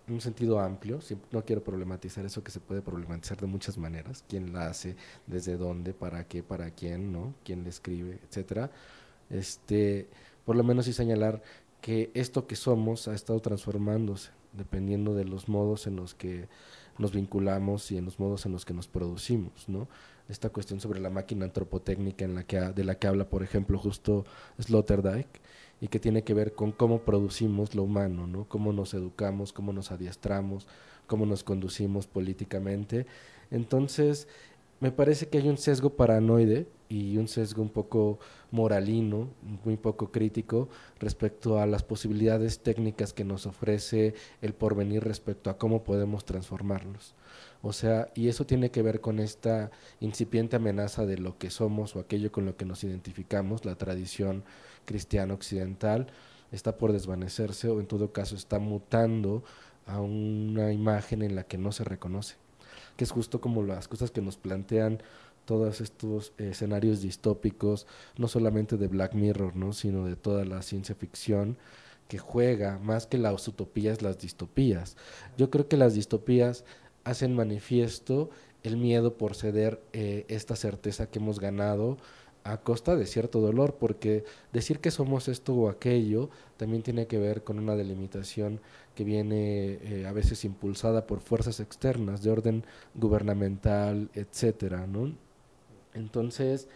en 0.06 0.14
un 0.14 0.20
sentido 0.20 0.58
amplio, 0.58 0.98
no 1.30 1.44
quiero 1.44 1.62
problematizar 1.62 2.24
eso 2.26 2.42
que 2.42 2.50
se 2.50 2.60
puede 2.60 2.82
problematizar 2.82 3.40
de 3.40 3.46
muchas 3.46 3.78
maneras, 3.78 4.24
quién 4.28 4.52
la 4.52 4.66
hace, 4.66 4.96
desde 5.26 5.56
dónde, 5.56 5.94
para 5.94 6.24
qué, 6.24 6.42
para 6.42 6.70
quién, 6.72 7.12
¿no? 7.12 7.34
quién 7.44 7.62
le 7.62 7.70
escribe, 7.70 8.18
etcétera. 8.28 8.70
Este, 9.30 10.08
por 10.44 10.56
lo 10.56 10.64
menos 10.64 10.86
sí 10.86 10.92
señalar 10.92 11.40
que 11.80 12.10
esto 12.14 12.46
que 12.46 12.56
somos 12.56 13.08
ha 13.08 13.14
estado 13.14 13.40
transformándose 13.40 14.30
dependiendo 14.52 15.14
de 15.14 15.24
los 15.24 15.48
modos 15.48 15.86
en 15.86 15.96
los 15.96 16.14
que 16.14 16.48
nos 16.98 17.12
vinculamos 17.12 17.90
y 17.90 17.96
en 17.96 18.04
los 18.04 18.18
modos 18.18 18.46
en 18.46 18.52
los 18.52 18.64
que 18.64 18.74
nos 18.74 18.86
producimos, 18.86 19.68
¿no? 19.68 19.88
Esta 20.32 20.48
cuestión 20.48 20.80
sobre 20.80 20.98
la 20.98 21.10
máquina 21.10 21.44
antropotécnica 21.44 22.24
en 22.24 22.34
la 22.34 22.44
que 22.44 22.58
de 22.58 22.84
la 22.84 22.94
que 22.94 23.06
habla, 23.06 23.28
por 23.28 23.42
ejemplo, 23.42 23.78
justo 23.78 24.24
Sloterdijk, 24.58 25.28
y 25.78 25.88
que 25.88 26.00
tiene 26.00 26.24
que 26.24 26.32
ver 26.32 26.54
con 26.54 26.72
cómo 26.72 27.02
producimos 27.02 27.74
lo 27.74 27.82
humano, 27.82 28.26
¿no? 28.26 28.48
Cómo 28.48 28.72
nos 28.72 28.94
educamos, 28.94 29.52
cómo 29.52 29.74
nos 29.74 29.92
adiestramos, 29.92 30.66
cómo 31.06 31.26
nos 31.26 31.44
conducimos 31.44 32.06
políticamente. 32.06 33.04
Entonces, 33.50 34.26
me 34.80 34.90
parece 34.90 35.28
que 35.28 35.36
hay 35.36 35.50
un 35.50 35.58
sesgo 35.58 35.90
paranoide 35.90 36.66
y 36.88 37.18
un 37.18 37.28
sesgo 37.28 37.60
un 37.60 37.68
poco 37.68 38.18
moralino, 38.50 39.28
muy 39.66 39.76
poco 39.76 40.10
crítico 40.10 40.70
respecto 40.98 41.58
a 41.58 41.66
las 41.66 41.82
posibilidades 41.82 42.60
técnicas 42.60 43.12
que 43.12 43.24
nos 43.24 43.44
ofrece 43.44 44.14
el 44.40 44.54
porvenir 44.54 45.04
respecto 45.04 45.50
a 45.50 45.58
cómo 45.58 45.84
podemos 45.84 46.24
transformarnos. 46.24 47.14
O 47.62 47.72
sea, 47.72 48.10
y 48.14 48.28
eso 48.28 48.44
tiene 48.44 48.70
que 48.70 48.82
ver 48.82 49.00
con 49.00 49.20
esta 49.20 49.70
incipiente 50.00 50.56
amenaza 50.56 51.06
de 51.06 51.16
lo 51.16 51.38
que 51.38 51.50
somos 51.50 51.94
o 51.94 52.00
aquello 52.00 52.32
con 52.32 52.44
lo 52.44 52.56
que 52.56 52.64
nos 52.64 52.82
identificamos, 52.82 53.64
la 53.64 53.76
tradición 53.76 54.44
cristiano 54.84 55.34
occidental 55.34 56.08
está 56.50 56.76
por 56.76 56.92
desvanecerse 56.92 57.68
o 57.68 57.80
en 57.80 57.86
todo 57.86 58.12
caso 58.12 58.34
está 58.34 58.58
mutando 58.58 59.44
a 59.86 60.00
una 60.00 60.72
imagen 60.72 61.22
en 61.22 61.36
la 61.36 61.44
que 61.44 61.56
no 61.56 61.72
se 61.72 61.84
reconoce, 61.84 62.34
que 62.96 63.04
es 63.04 63.12
justo 63.12 63.40
como 63.40 63.62
las 63.62 63.86
cosas 63.88 64.10
que 64.10 64.20
nos 64.20 64.36
plantean 64.36 65.00
todos 65.44 65.80
estos 65.80 66.32
escenarios 66.38 67.00
distópicos, 67.00 67.86
no 68.16 68.28
solamente 68.28 68.76
de 68.76 68.88
Black 68.88 69.14
Mirror, 69.14 69.56
¿no? 69.56 69.72
sino 69.72 70.06
de 70.06 70.16
toda 70.16 70.44
la 70.44 70.62
ciencia 70.62 70.94
ficción 70.94 71.58
que 72.08 72.18
juega 72.18 72.78
más 72.78 73.06
que 73.06 73.16
las 73.16 73.48
utopías, 73.48 74.02
las 74.02 74.18
distopías. 74.18 74.96
Yo 75.38 75.50
creo 75.50 75.66
que 75.66 75.76
las 75.76 75.94
distopías 75.94 76.64
hacen 77.04 77.34
manifiesto 77.34 78.30
el 78.62 78.76
miedo 78.76 79.16
por 79.16 79.34
ceder 79.34 79.80
eh, 79.92 80.24
esta 80.28 80.56
certeza 80.56 81.06
que 81.10 81.18
hemos 81.18 81.40
ganado 81.40 81.98
a 82.44 82.58
costa 82.58 82.96
de 82.96 83.06
cierto 83.06 83.40
dolor, 83.40 83.76
porque 83.78 84.24
decir 84.52 84.80
que 84.80 84.90
somos 84.90 85.28
esto 85.28 85.54
o 85.54 85.68
aquello 85.68 86.28
también 86.56 86.82
tiene 86.82 87.06
que 87.06 87.18
ver 87.18 87.44
con 87.44 87.58
una 87.58 87.76
delimitación 87.76 88.60
que 88.94 89.04
viene 89.04 89.78
eh, 89.82 90.06
a 90.08 90.12
veces 90.12 90.44
impulsada 90.44 91.06
por 91.06 91.20
fuerzas 91.20 91.60
externas 91.60 92.22
de 92.22 92.30
orden 92.30 92.64
gubernamental, 92.94 94.10
etcétera, 94.14 94.86
¿no? 94.86 95.12
Entonces, 95.94 96.68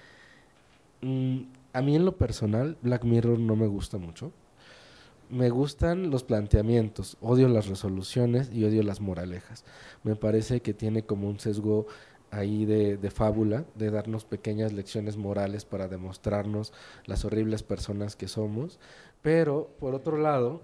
mm, 1.03 1.39
a 1.73 1.83
mí 1.83 1.97
en 1.97 2.05
lo 2.05 2.17
personal, 2.17 2.77
Black 2.83 3.05
Mirror 3.05 3.39
no 3.39 3.57
me 3.57 3.67
gusta 3.67 3.99
mucho. 3.99 4.33
Me 5.29 5.51
gustan 5.51 6.11
los 6.11 6.23
planteamientos, 6.23 7.17
odio 7.21 7.49
las 7.49 7.67
resoluciones 7.67 8.51
y 8.53 8.65
odio 8.65 8.83
las 8.83 9.01
moralejas. 9.01 9.65
Me 10.05 10.15
parece 10.15 10.63
que 10.63 10.73
tiene 10.73 11.03
como 11.05 11.29
un 11.29 11.41
sesgo 11.41 11.87
ahí 12.31 12.65
de, 12.65 12.97
de, 12.97 13.11
fábula, 13.11 13.65
de 13.75 13.91
darnos 13.91 14.25
pequeñas 14.25 14.73
lecciones 14.73 15.17
morales 15.17 15.65
para 15.65 15.89
demostrarnos 15.89 16.73
las 17.07 17.25
horribles 17.25 17.63
personas 17.63 18.15
que 18.15 18.29
somos. 18.29 18.79
Pero, 19.23 19.71
por 19.81 19.95
otro 19.95 20.17
lado, 20.17 20.61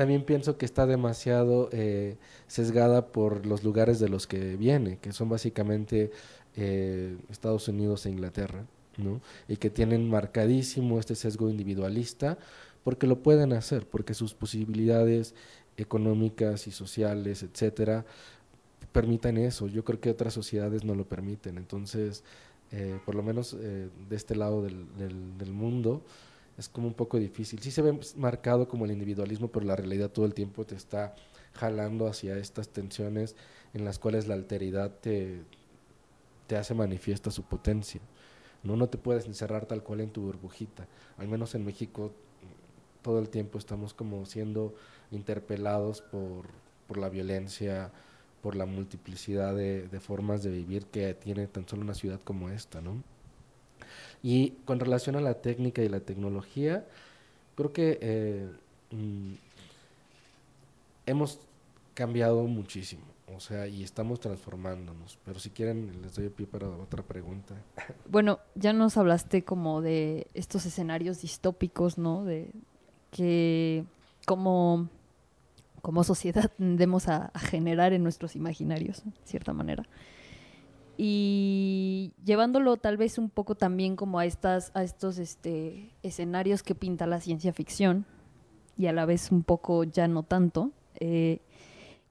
también 0.00 0.24
pienso 0.24 0.56
que 0.56 0.64
está 0.64 0.86
demasiado 0.86 1.68
eh, 1.72 2.16
sesgada 2.46 3.08
por 3.08 3.44
los 3.44 3.64
lugares 3.64 4.00
de 4.00 4.08
los 4.08 4.26
que 4.26 4.56
viene, 4.56 4.96
que 4.96 5.12
son 5.12 5.28
básicamente 5.28 6.10
eh, 6.56 7.18
Estados 7.28 7.68
Unidos 7.68 8.06
e 8.06 8.10
Inglaterra, 8.10 8.64
¿no? 8.96 9.20
y 9.46 9.58
que 9.58 9.68
tienen 9.68 10.08
marcadísimo 10.08 10.98
este 10.98 11.14
sesgo 11.14 11.50
individualista, 11.50 12.38
porque 12.84 13.06
lo 13.06 13.22
pueden 13.22 13.52
hacer, 13.52 13.86
porque 13.86 14.14
sus 14.14 14.34
posibilidades 14.34 15.34
económicas 15.76 16.66
y 16.66 16.72
sociales, 16.72 17.42
etcétera, 17.42 18.04
permitan 18.92 19.36
eso. 19.36 19.66
Yo 19.68 19.84
creo 19.84 20.00
que 20.00 20.10
otras 20.10 20.34
sociedades 20.34 20.84
no 20.84 20.94
lo 20.94 21.08
permiten. 21.08 21.58
Entonces, 21.58 22.24
eh, 22.72 22.98
por 23.04 23.14
lo 23.14 23.22
menos 23.22 23.56
de 23.58 23.90
este 24.10 24.36
lado 24.36 24.62
del, 24.62 24.86
del, 24.96 25.38
del 25.38 25.52
mundo, 25.52 26.02
es 26.58 26.68
como 26.68 26.86
un 26.86 26.94
poco 26.94 27.18
difícil. 27.18 27.60
Sí 27.60 27.70
se 27.70 27.82
ve 27.82 27.98
marcado 28.16 28.68
como 28.68 28.84
el 28.84 28.90
individualismo, 28.92 29.48
pero 29.48 29.66
la 29.66 29.76
realidad 29.76 30.10
todo 30.10 30.26
el 30.26 30.34
tiempo 30.34 30.64
te 30.66 30.74
está 30.74 31.14
jalando 31.54 32.06
hacia 32.06 32.36
estas 32.36 32.68
tensiones 32.68 33.34
en 33.72 33.84
las 33.84 33.98
cuales 33.98 34.28
la 34.28 34.34
alteridad 34.34 34.92
te, 35.00 35.42
te 36.46 36.56
hace 36.56 36.74
manifiesta 36.74 37.30
su 37.30 37.44
potencia. 37.44 38.00
¿no? 38.62 38.76
no 38.76 38.88
te 38.88 38.98
puedes 38.98 39.26
encerrar 39.26 39.66
tal 39.66 39.82
cual 39.82 40.00
en 40.00 40.10
tu 40.10 40.22
burbujita. 40.22 40.86
Al 41.16 41.28
menos 41.28 41.54
en 41.54 41.64
México 41.64 42.12
todo 43.02 43.18
el 43.18 43.28
tiempo 43.28 43.58
estamos 43.58 43.94
como 43.94 44.26
siendo 44.26 44.74
interpelados 45.10 46.02
por, 46.02 46.46
por 46.86 46.98
la 46.98 47.08
violencia, 47.08 47.90
por 48.42 48.56
la 48.56 48.66
multiplicidad 48.66 49.54
de, 49.54 49.88
formas 50.00 50.42
de 50.42 50.50
vivir 50.50 50.86
que 50.86 51.14
tiene 51.14 51.46
tan 51.46 51.68
solo 51.68 51.82
una 51.82 51.94
ciudad 51.94 52.20
como 52.24 52.48
esta, 52.48 52.80
¿no? 52.80 53.02
Y 54.22 54.50
con 54.64 54.80
relación 54.80 55.16
a 55.16 55.20
la 55.20 55.34
técnica 55.34 55.82
y 55.82 55.88
la 55.88 56.00
tecnología, 56.00 56.86
creo 57.54 57.72
que 57.72 57.98
eh, 58.00 58.48
mm, 58.90 59.32
hemos 61.06 61.40
cambiado 61.94 62.42
muchísimo, 62.44 63.02
o 63.34 63.40
sea, 63.40 63.66
y 63.66 63.82
estamos 63.82 64.20
transformándonos. 64.20 65.18
Pero 65.24 65.38
si 65.38 65.50
quieren, 65.50 66.02
les 66.02 66.14
doy 66.14 66.28
pie 66.28 66.46
para 66.46 66.68
otra 66.68 67.02
pregunta. 67.02 67.54
Bueno, 68.08 68.40
ya 68.54 68.72
nos 68.72 68.96
hablaste 68.96 69.44
como 69.44 69.80
de 69.80 70.26
estos 70.34 70.66
escenarios 70.66 71.22
distópicos, 71.22 71.96
¿no? 71.96 72.24
De 72.24 72.50
que 73.10 73.84
como, 74.26 74.88
como 75.82 76.04
sociedad 76.04 76.50
tendemos 76.58 77.08
a, 77.08 77.30
generar 77.36 77.92
en 77.92 78.02
nuestros 78.02 78.36
imaginarios, 78.36 79.04
de 79.04 79.12
cierta 79.24 79.52
manera. 79.52 79.84
Y 80.96 82.12
llevándolo 82.24 82.76
tal 82.76 82.96
vez 82.96 83.18
un 83.18 83.30
poco 83.30 83.54
también 83.54 83.96
como 83.96 84.18
a 84.18 84.26
estas 84.26 84.70
a 84.74 84.82
estos 84.82 85.18
este 85.18 85.90
escenarios 86.02 86.62
que 86.62 86.74
pinta 86.74 87.06
la 87.06 87.20
ciencia 87.20 87.54
ficción 87.54 88.04
y 88.76 88.86
a 88.86 88.92
la 88.92 89.06
vez 89.06 89.32
un 89.32 89.42
poco 89.42 89.84
ya 89.84 90.08
no 90.08 90.24
tanto 90.24 90.72
eh, 90.96 91.40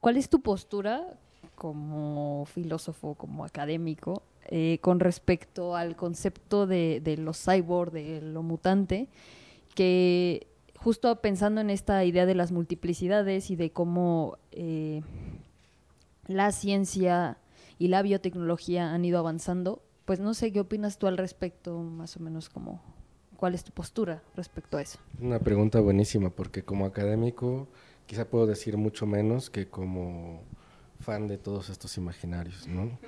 ¿cuál 0.00 0.16
es 0.16 0.28
tu 0.28 0.40
postura 0.40 1.06
como 1.54 2.46
filósofo 2.46 3.14
como 3.14 3.44
académico 3.44 4.24
eh, 4.48 4.78
con 4.80 4.98
respecto 4.98 5.76
al 5.76 5.94
concepto 5.94 6.66
de, 6.66 7.00
de 7.00 7.16
los 7.16 7.38
cyborg 7.44 7.92
de 7.92 8.20
lo 8.20 8.42
mutante 8.42 9.08
que 9.76 10.49
justo 10.82 11.14
pensando 11.20 11.60
en 11.60 11.70
esta 11.70 12.04
idea 12.04 12.26
de 12.26 12.34
las 12.34 12.52
multiplicidades 12.52 13.50
y 13.50 13.56
de 13.56 13.70
cómo 13.70 14.38
eh, 14.50 15.02
la 16.26 16.52
ciencia 16.52 17.38
y 17.78 17.88
la 17.88 18.02
biotecnología 18.02 18.92
han 18.92 19.04
ido 19.04 19.18
avanzando. 19.18 19.82
Pues 20.04 20.20
no 20.20 20.34
sé 20.34 20.52
qué 20.52 20.60
opinas 20.60 20.98
tú 20.98 21.06
al 21.06 21.18
respecto, 21.18 21.78
más 21.78 22.16
o 22.16 22.20
menos 22.20 22.48
como 22.48 22.82
cuál 23.36 23.54
es 23.54 23.62
tu 23.62 23.72
postura 23.72 24.22
respecto 24.36 24.76
a 24.76 24.82
eso. 24.82 24.98
Una 25.20 25.38
pregunta 25.38 25.80
buenísima, 25.80 26.30
porque 26.30 26.62
como 26.62 26.86
académico 26.86 27.68
quizá 28.06 28.24
puedo 28.24 28.46
decir 28.46 28.76
mucho 28.76 29.06
menos 29.06 29.50
que 29.50 29.68
como 29.68 30.42
fan 30.98 31.28
de 31.28 31.38
todos 31.38 31.68
estos 31.70 31.96
imaginarios, 31.96 32.66
¿no? 32.66 32.98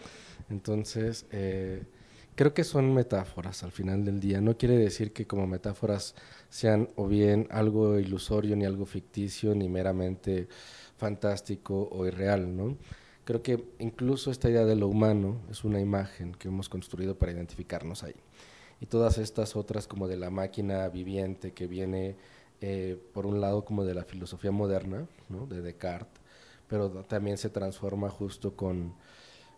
Entonces, 0.48 1.26
eh, 1.32 1.84
creo 2.34 2.54
que 2.54 2.64
son 2.64 2.92
metáforas 2.94 3.62
al 3.62 3.72
final 3.72 4.04
del 4.04 4.20
día. 4.20 4.40
No 4.40 4.56
quiere 4.56 4.76
decir 4.76 5.12
que 5.12 5.26
como 5.26 5.46
metáforas 5.46 6.14
sean 6.48 6.88
o 6.96 7.06
bien 7.06 7.48
algo 7.50 7.98
ilusorio, 7.98 8.56
ni 8.56 8.64
algo 8.64 8.86
ficticio, 8.86 9.54
ni 9.54 9.68
meramente 9.68 10.48
fantástico 10.96 11.88
o 11.90 12.06
irreal, 12.06 12.56
¿no? 12.56 12.76
Creo 13.24 13.42
que 13.42 13.64
incluso 13.78 14.30
esta 14.30 14.50
idea 14.50 14.64
de 14.64 14.76
lo 14.76 14.88
humano 14.88 15.40
es 15.50 15.64
una 15.64 15.80
imagen 15.80 16.32
que 16.32 16.48
hemos 16.48 16.68
construido 16.68 17.16
para 17.16 17.32
identificarnos 17.32 18.02
ahí. 18.02 18.16
Y 18.80 18.86
todas 18.86 19.18
estas 19.18 19.54
otras 19.54 19.86
como 19.86 20.08
de 20.08 20.16
la 20.16 20.30
máquina 20.30 20.88
viviente 20.88 21.52
que 21.52 21.68
viene 21.68 22.16
eh, 22.60 22.96
por 23.12 23.26
un 23.26 23.40
lado 23.40 23.64
como 23.64 23.84
de 23.84 23.94
la 23.94 24.04
filosofía 24.04 24.50
moderna, 24.50 25.06
¿no? 25.28 25.46
de 25.46 25.62
Descartes, 25.62 26.20
pero 26.66 26.90
también 27.04 27.38
se 27.38 27.48
transforma 27.48 28.08
justo 28.08 28.56
con 28.56 28.94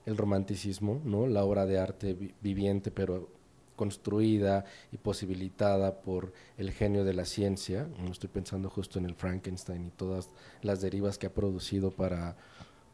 el 0.06 0.16
romanticismo, 0.16 1.00
la 1.28 1.44
obra 1.44 1.66
de 1.66 1.78
arte 1.78 2.34
viviente 2.40 2.90
pero 2.90 3.28
construida 3.76 4.64
y 4.92 4.98
posibilitada 4.98 6.00
por 6.00 6.32
el 6.58 6.70
genio 6.70 7.04
de 7.04 7.14
la 7.14 7.24
ciencia. 7.24 7.88
Estoy 8.10 8.28
pensando 8.28 8.70
justo 8.70 8.98
en 8.98 9.04
el 9.04 9.14
Frankenstein 9.14 9.86
y 9.86 9.90
todas 9.90 10.28
las 10.62 10.80
derivas 10.80 11.18
que 11.18 11.26
ha 11.26 11.34
producido 11.34 11.90
para 11.90 12.36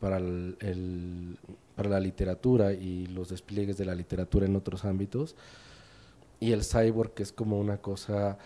para, 0.01 0.19
la 0.19 2.01
literatura 2.01 2.73
y 2.73 3.07
los 3.07 3.29
despliegues 3.29 3.77
de 3.77 3.85
la 3.85 3.95
literatura 3.95 4.47
en 4.47 4.57
otros 4.57 4.85
ámbitos, 4.85 5.37
y 6.41 6.53
el 6.53 6.65
cyborg, 6.65 7.13
que 7.13 7.23
es 7.23 7.33
como 7.33 7.61
una 7.61 7.77
cosa 7.77 8.39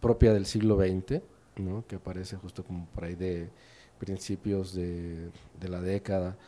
propia 0.00 0.32
del 0.32 0.46
siglo 0.46 0.78
XX, 0.78 1.20
que 1.86 1.96
aparece 1.96 2.36
justo 2.36 2.64
como 2.64 2.86
por 2.86 3.04
ahí 3.04 3.14
de 3.14 3.50
principios 3.98 4.74
de 4.74 5.30
la 5.68 5.82
década. 5.82 6.38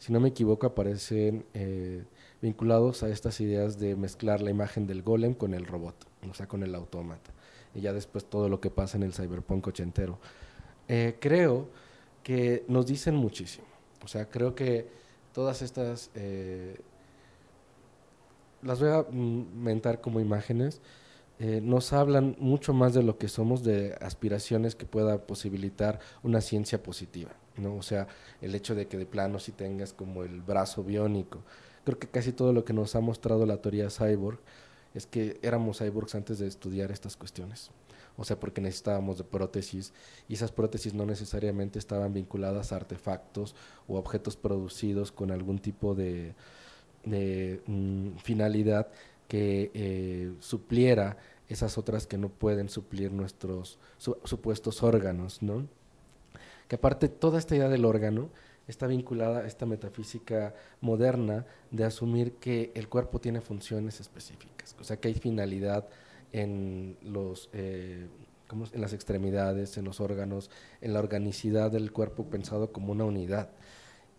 Si 0.00 0.14
no 0.14 0.18
me 0.18 0.30
equivoco, 0.30 0.66
aparecen 0.66 1.44
eh, 1.52 2.02
vinculados 2.40 3.02
a 3.02 3.10
estas 3.10 3.38
ideas 3.42 3.78
de 3.78 3.96
mezclar 3.96 4.40
la 4.40 4.48
imagen 4.48 4.86
del 4.86 5.02
golem 5.02 5.34
con 5.34 5.52
el 5.52 5.66
robot, 5.66 5.94
o 6.28 6.32
sea, 6.32 6.48
con 6.48 6.62
el 6.62 6.74
autómata. 6.74 7.30
Y 7.74 7.82
ya 7.82 7.92
después 7.92 8.24
todo 8.24 8.48
lo 8.48 8.62
que 8.62 8.70
pasa 8.70 8.96
en 8.96 9.02
el 9.02 9.12
cyberpunk 9.12 9.66
ochentero. 9.66 10.18
Eh, 10.88 11.18
creo 11.20 11.68
que 12.22 12.64
nos 12.66 12.86
dicen 12.86 13.14
muchísimo. 13.14 13.66
O 14.02 14.08
sea, 14.08 14.24
creo 14.30 14.54
que 14.54 14.88
todas 15.34 15.60
estas, 15.60 16.10
eh, 16.14 16.80
las 18.62 18.80
voy 18.80 18.88
a 18.88 19.04
mentar 19.12 20.00
como 20.00 20.18
imágenes, 20.18 20.80
eh, 21.40 21.60
nos 21.60 21.92
hablan 21.92 22.36
mucho 22.38 22.72
más 22.72 22.94
de 22.94 23.02
lo 23.02 23.18
que 23.18 23.26
somos, 23.28 23.64
de 23.64 23.96
aspiraciones 24.00 24.76
que 24.76 24.86
pueda 24.86 25.26
posibilitar 25.26 25.98
una 26.22 26.40
ciencia 26.40 26.82
positiva, 26.82 27.32
¿no? 27.56 27.74
O 27.74 27.82
sea, 27.82 28.06
el 28.40 28.54
hecho 28.54 28.76
de 28.76 28.86
que 28.86 28.96
de 28.96 29.06
plano 29.06 29.40
si 29.40 29.50
tengas 29.50 29.92
como 29.92 30.22
el 30.22 30.40
brazo 30.42 30.84
biónico. 30.84 31.42
Creo 31.84 31.98
que 31.98 32.06
casi 32.06 32.32
todo 32.32 32.52
lo 32.52 32.64
que 32.64 32.72
nos 32.72 32.94
ha 32.94 33.00
mostrado 33.00 33.46
la 33.46 33.56
teoría 33.56 33.90
cyborg 33.90 34.38
es 34.94 35.06
que 35.06 35.40
éramos 35.42 35.78
cyborgs 35.78 36.14
antes 36.14 36.38
de 36.38 36.46
estudiar 36.46 36.92
estas 36.92 37.16
cuestiones 37.16 37.70
o 38.20 38.24
sea, 38.24 38.38
porque 38.38 38.60
necesitábamos 38.60 39.16
de 39.16 39.24
prótesis 39.24 39.94
y 40.28 40.34
esas 40.34 40.52
prótesis 40.52 40.92
no 40.92 41.06
necesariamente 41.06 41.78
estaban 41.78 42.12
vinculadas 42.12 42.70
a 42.70 42.76
artefactos 42.76 43.54
o 43.88 43.96
objetos 43.96 44.36
producidos 44.36 45.10
con 45.10 45.30
algún 45.30 45.58
tipo 45.58 45.94
de, 45.94 46.34
mm, 47.04 48.16
finalidad 48.18 48.88
que 49.26 49.70
eh, 49.74 50.32
supliera 50.40 51.16
esas 51.50 51.76
otras 51.78 52.06
que 52.06 52.16
no 52.16 52.28
pueden 52.28 52.68
suplir 52.68 53.12
nuestros 53.12 53.78
su, 53.98 54.16
supuestos 54.24 54.82
órganos, 54.82 55.42
¿no? 55.42 55.66
Que 56.68 56.76
aparte 56.76 57.08
toda 57.08 57.38
esta 57.38 57.56
idea 57.56 57.68
del 57.68 57.84
órgano 57.84 58.30
está 58.68 58.86
vinculada 58.86 59.40
a 59.40 59.46
esta 59.46 59.66
metafísica 59.66 60.54
moderna 60.80 61.44
de 61.72 61.84
asumir 61.84 62.34
que 62.34 62.70
el 62.74 62.88
cuerpo 62.88 63.20
tiene 63.20 63.40
funciones 63.40 64.00
específicas, 64.00 64.76
o 64.80 64.84
sea 64.84 64.98
que 64.98 65.08
hay 65.08 65.14
finalidad 65.14 65.88
en, 66.32 66.96
los, 67.02 67.50
eh, 67.52 68.06
en 68.72 68.80
las 68.80 68.92
extremidades, 68.92 69.76
en 69.76 69.84
los 69.84 70.00
órganos, 70.00 70.50
en 70.80 70.94
la 70.94 71.00
organicidad 71.00 71.72
del 71.72 71.92
cuerpo 71.92 72.24
pensado 72.24 72.72
como 72.72 72.92
una 72.92 73.04
unidad. 73.04 73.50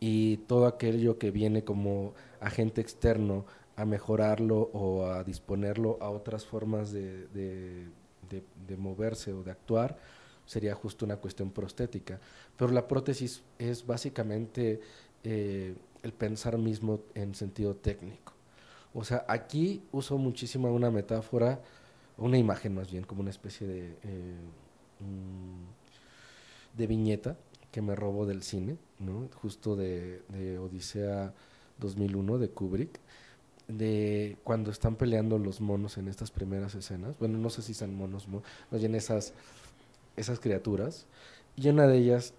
Y 0.03 0.37
todo 0.47 0.65
aquello 0.65 1.19
que 1.19 1.29
viene 1.29 1.63
como 1.63 2.15
agente 2.39 2.81
externo 2.81 3.45
a 3.75 3.85
mejorarlo 3.85 4.69
o 4.73 5.05
a 5.05 5.23
disponerlo 5.23 5.97
a 6.01 6.09
otras 6.09 6.45
formas 6.45 6.91
de, 6.91 7.27
de, 7.27 7.87
de, 8.67 8.77
moverse 8.77 9.33
o 9.33 9.43
de 9.43 9.51
actuar, 9.51 9.97
sería 10.45 10.75
justo 10.75 11.05
una 11.05 11.17
cuestión 11.17 11.51
prostética. 11.51 12.19
Pero 12.57 12.71
la 12.71 12.87
prótesis 12.87 13.41
es 13.59 13.85
básicamente 13.85 14.81
eh, 15.23 15.75
el 16.03 16.13
pensar 16.13 16.57
mismo 16.57 17.01
en 17.15 17.35
sentido 17.35 17.75
técnico. 17.75 18.33
O 18.93 19.03
sea, 19.03 19.25
aquí 19.27 19.83
uso 19.91 20.17
muchísimo 20.17 20.71
una 20.73 20.91
metáfora, 20.91 21.61
una 22.17 22.37
imagen 22.37 22.75
más 22.75 22.91
bien, 22.91 23.03
como 23.03 23.21
una 23.21 23.29
especie 23.29 23.67
de, 23.67 23.97
eh, 24.03 24.35
mm, 24.99 26.77
de 26.77 26.87
viñeta 26.87 27.37
que 27.71 27.81
me 27.81 27.95
robo 27.95 28.25
del 28.25 28.43
cine, 28.43 28.77
¿no? 28.99 29.29
justo 29.41 29.75
de, 29.75 30.21
de 30.27 30.59
Odisea 30.59 31.33
2001 31.79 32.37
de 32.37 32.49
Kubrick, 32.49 32.99
de 33.77 34.37
cuando 34.43 34.71
están 34.71 34.95
peleando 34.95 35.37
los 35.37 35.61
monos 35.61 35.97
en 35.97 36.07
estas 36.07 36.31
primeras 36.31 36.75
escenas. 36.75 37.17
Bueno, 37.19 37.37
no 37.37 37.49
sé 37.49 37.61
si 37.61 37.73
son 37.73 37.95
monos, 37.95 38.27
más 38.27 38.43
bien 38.79 38.95
esas, 38.95 39.33
esas 40.15 40.39
criaturas. 40.39 41.05
Y 41.55 41.69
una 41.69 41.87
de 41.87 41.97
ellas 41.97 42.33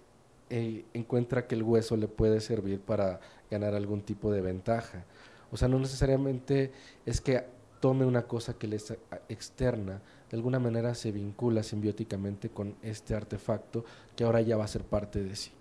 eh, 0.49 0.85
encuentra 0.93 1.47
que 1.47 1.55
el 1.55 1.63
hueso 1.63 1.97
le 1.97 2.07
puede 2.07 2.41
servir 2.41 2.79
para 2.79 3.19
ganar 3.49 3.73
algún 3.75 4.01
tipo 4.01 4.31
de 4.31 4.41
ventaja. 4.41 5.05
O 5.51 5.57
sea, 5.57 5.67
no 5.67 5.79
necesariamente 5.79 6.71
es 7.05 7.21
que 7.21 7.43
tome 7.79 8.05
una 8.05 8.23
cosa 8.23 8.53
que 8.53 8.67
le 8.67 8.77
es 8.77 8.93
externa, 9.29 10.01
de 10.29 10.37
alguna 10.37 10.57
manera 10.57 10.95
se 10.95 11.11
vincula 11.11 11.63
simbióticamente 11.63 12.49
con 12.49 12.75
este 12.81 13.13
artefacto 13.13 13.83
que 14.15 14.23
ahora 14.23 14.41
ya 14.41 14.57
va 14.57 14.63
a 14.63 14.67
ser 14.67 14.83
parte 14.83 15.23
de 15.23 15.35
sí. 15.35 15.51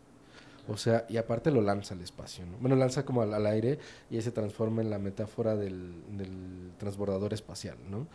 O 0.69 0.77
sea, 0.77 1.07
y 1.09 1.17
aparte 1.17 1.51
lo 1.51 1.61
lanza 1.61 1.95
al 1.95 2.01
espacio, 2.03 2.47
¿no? 2.47 2.57
Bueno, 2.59 2.77
lanza 2.77 3.05
como 3.05 3.23
al, 3.23 3.47
aire 3.47 3.79
y 4.11 4.21
se 4.21 4.31
transforma 4.31 4.81
en 4.81 4.91
la 4.91 4.99
metáfora 4.99 5.57
del, 5.57 6.73
transbordador 6.79 7.35
espacial, 7.35 7.77
¿no? 7.91 8.07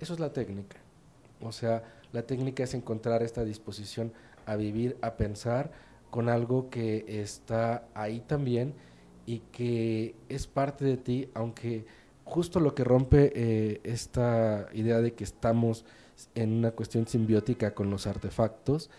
Eso 0.00 0.14
es 0.14 0.20
la 0.20 0.32
técnica. 0.32 0.78
O 1.40 1.52
sea, 1.52 1.84
la 2.12 2.22
técnica 2.22 2.64
es 2.64 2.74
encontrar 2.74 3.22
esta 3.22 3.44
disposición 3.44 4.12
a 4.46 4.56
vivir, 4.56 4.96
a 5.00 5.16
pensar 5.16 5.70
con 6.10 6.28
algo 6.28 6.70
que 6.70 7.04
está 7.22 7.84
ahí 7.94 8.20
también 8.20 8.74
y 9.24 9.38
que 9.52 10.16
es 10.28 10.48
parte 10.48 10.84
de 10.84 10.96
ti, 10.96 11.30
aunque 11.34 11.86
justo 12.24 12.58
lo 12.58 12.74
que 12.74 12.82
rompe 12.82 13.32
eh, 13.34 13.80
esta 13.84 14.68
idea 14.72 15.00
de 15.00 15.14
que 15.14 15.22
estamos 15.22 15.84
en 16.34 16.52
una 16.52 16.72
cuestión 16.72 17.06
simbiótica 17.06 17.74
con 17.74 17.90
los 17.90 18.06
artefactos 18.08 18.90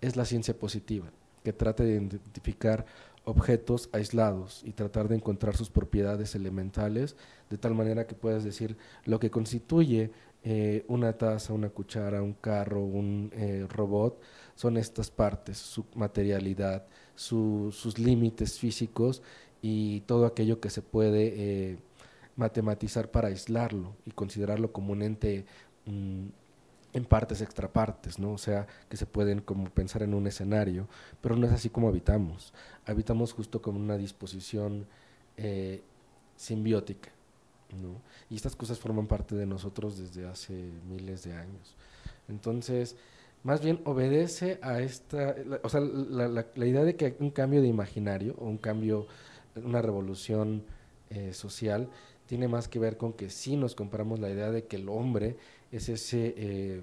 es 0.00 0.16
la 0.16 0.24
ciencia 0.24 0.58
positiva 0.58 1.10
que 1.46 1.52
trate 1.52 1.84
de 1.84 1.92
identificar 1.92 2.84
objetos 3.24 3.88
aislados 3.92 4.62
y 4.64 4.72
tratar 4.72 5.06
de 5.06 5.14
encontrar 5.14 5.56
sus 5.56 5.70
propiedades 5.70 6.34
elementales, 6.34 7.14
de 7.50 7.56
tal 7.56 7.72
manera 7.72 8.08
que 8.08 8.16
puedas 8.16 8.42
decir 8.42 8.76
lo 9.04 9.20
que 9.20 9.30
constituye 9.30 10.10
eh, 10.42 10.84
una 10.88 11.12
taza, 11.12 11.52
una 11.52 11.68
cuchara, 11.68 12.20
un 12.20 12.32
carro, 12.32 12.82
un 12.82 13.30
eh, 13.32 13.64
robot, 13.68 14.20
son 14.56 14.76
estas 14.76 15.08
partes, 15.12 15.56
su 15.58 15.84
materialidad, 15.94 16.84
sus 17.14 17.96
límites 17.96 18.58
físicos 18.58 19.22
y 19.62 20.00
todo 20.00 20.26
aquello 20.26 20.58
que 20.58 20.70
se 20.70 20.82
puede 20.82 21.32
eh, 21.36 21.78
matematizar 22.34 23.12
para 23.12 23.28
aislarlo 23.28 23.94
y 24.04 24.10
considerarlo 24.10 24.72
como 24.72 24.90
un 24.90 25.02
ente 25.02 25.46
mm, 25.84 26.26
en 26.96 27.04
partes 27.04 27.42
extrapartes, 27.42 28.18
¿no? 28.18 28.32
O 28.32 28.38
sea, 28.38 28.66
que 28.88 28.96
se 28.96 29.04
pueden 29.04 29.40
como 29.40 29.68
pensar 29.68 30.02
en 30.02 30.14
un 30.14 30.26
escenario, 30.26 30.88
pero 31.20 31.36
no 31.36 31.46
es 31.46 31.52
así 31.52 31.68
como 31.68 31.88
habitamos. 31.88 32.54
Habitamos 32.86 33.34
justo 33.34 33.60
con 33.60 33.76
una 33.76 33.98
disposición 33.98 34.86
eh, 35.36 35.82
simbiótica, 36.36 37.10
¿no? 37.82 38.00
Y 38.30 38.36
estas 38.36 38.56
cosas 38.56 38.78
forman 38.78 39.06
parte 39.06 39.34
de 39.34 39.44
nosotros 39.44 39.98
desde 39.98 40.26
hace 40.26 40.54
miles 40.88 41.22
de 41.22 41.34
años. 41.34 41.76
Entonces, 42.28 42.96
más 43.42 43.60
bien 43.60 43.82
obedece 43.84 44.58
a 44.62 44.80
esta, 44.80 45.36
o 45.62 45.68
sea, 45.68 45.80
la, 45.80 46.28
la, 46.28 46.66
idea 46.66 46.82
de 46.82 46.96
que 46.96 47.14
un 47.20 47.30
cambio 47.30 47.60
de 47.60 47.68
imaginario 47.68 48.34
o 48.38 48.46
un 48.46 48.56
cambio, 48.56 49.06
una 49.54 49.82
revolución 49.82 50.64
eh, 51.10 51.34
social, 51.34 51.90
tiene 52.26 52.48
más 52.48 52.68
que 52.68 52.78
ver 52.78 52.96
con 52.96 53.12
que 53.12 53.30
si 53.30 53.56
nos 53.56 53.74
compramos 53.74 54.18
la 54.18 54.30
idea 54.30 54.50
de 54.50 54.64
que 54.64 54.76
el 54.76 54.88
hombre 54.88 55.36
es 55.72 55.88
ese 55.88 56.34
eh, 56.36 56.82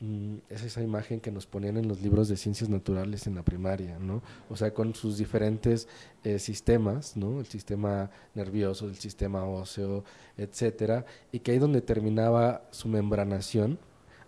mm, 0.00 0.36
es 0.48 0.62
esa 0.62 0.82
imagen 0.82 1.20
que 1.20 1.30
nos 1.30 1.46
ponían 1.46 1.76
en 1.76 1.88
los 1.88 2.00
libros 2.02 2.28
de 2.28 2.36
ciencias 2.36 2.68
naturales 2.70 3.26
en 3.26 3.34
la 3.34 3.42
primaria, 3.44 3.98
¿no? 3.98 4.22
O 4.50 4.56
sea, 4.56 4.74
con 4.74 4.94
sus 4.94 5.18
diferentes 5.18 5.88
eh, 6.24 6.38
sistemas, 6.38 7.16
¿no? 7.16 7.40
El 7.40 7.46
sistema 7.46 8.10
nervioso, 8.34 8.86
el 8.86 8.96
sistema 8.96 9.44
óseo, 9.44 10.04
etcétera, 10.36 11.04
y 11.30 11.40
que 11.40 11.52
ahí 11.52 11.58
donde 11.58 11.80
terminaba 11.82 12.62
su 12.70 12.88
membranación, 12.88 13.78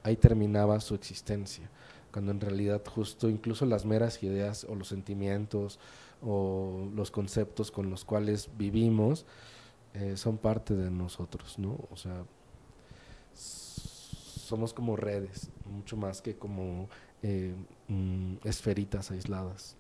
ahí 0.02 0.16
terminaba 0.16 0.80
su 0.80 0.94
existencia, 0.94 1.68
cuando 2.12 2.30
en 2.30 2.40
realidad 2.40 2.82
justo 2.86 3.28
incluso 3.28 3.66
las 3.66 3.84
meras 3.84 4.22
ideas 4.22 4.64
o 4.68 4.74
los 4.76 4.88
sentimientos 4.88 5.80
o 6.22 6.88
los 6.94 7.10
conceptos 7.10 7.70
con 7.70 7.90
los 7.90 8.04
cuales 8.04 8.48
vivimos 8.56 9.26
eh, 9.94 10.16
son 10.16 10.38
parte 10.38 10.74
de 10.74 10.90
nosotros, 10.90 11.58
¿no? 11.58 11.78
O 11.90 11.96
sea, 11.96 12.24
somos 14.44 14.72
como 14.72 14.96
redes, 14.96 15.50
mucho 15.66 15.96
más 15.96 16.22
que 16.22 16.36
como 16.36 16.88
eh, 17.22 17.54
mm, 17.88 18.36
esferitas 18.44 19.10
aisladas. 19.10 19.76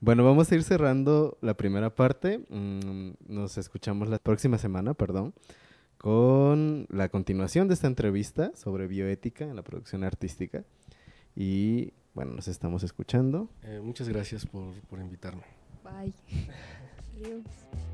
Bueno, 0.00 0.24
vamos 0.24 0.50
a 0.50 0.54
ir 0.54 0.62
cerrando 0.62 1.38
la 1.40 1.54
primera 1.54 1.94
parte. 1.94 2.38
Mm, 2.48 3.12
nos 3.26 3.56
escuchamos 3.58 4.08
la 4.08 4.18
próxima 4.18 4.58
semana, 4.58 4.94
perdón, 4.94 5.34
con 5.98 6.86
la 6.90 7.08
continuación 7.08 7.68
de 7.68 7.74
esta 7.74 7.86
entrevista 7.86 8.52
sobre 8.54 8.86
bioética 8.86 9.44
en 9.44 9.56
la 9.56 9.62
producción 9.62 10.04
artística. 10.04 10.64
Y 11.34 11.92
bueno, 12.14 12.32
nos 12.32 12.48
estamos 12.48 12.82
escuchando. 12.82 13.48
Eh, 13.62 13.80
muchas 13.82 14.08
gracias 14.08 14.46
por, 14.46 14.74
por 14.82 15.00
invitarme. 15.00 15.44
Bye. 15.82 16.12
Adiós. 17.16 17.93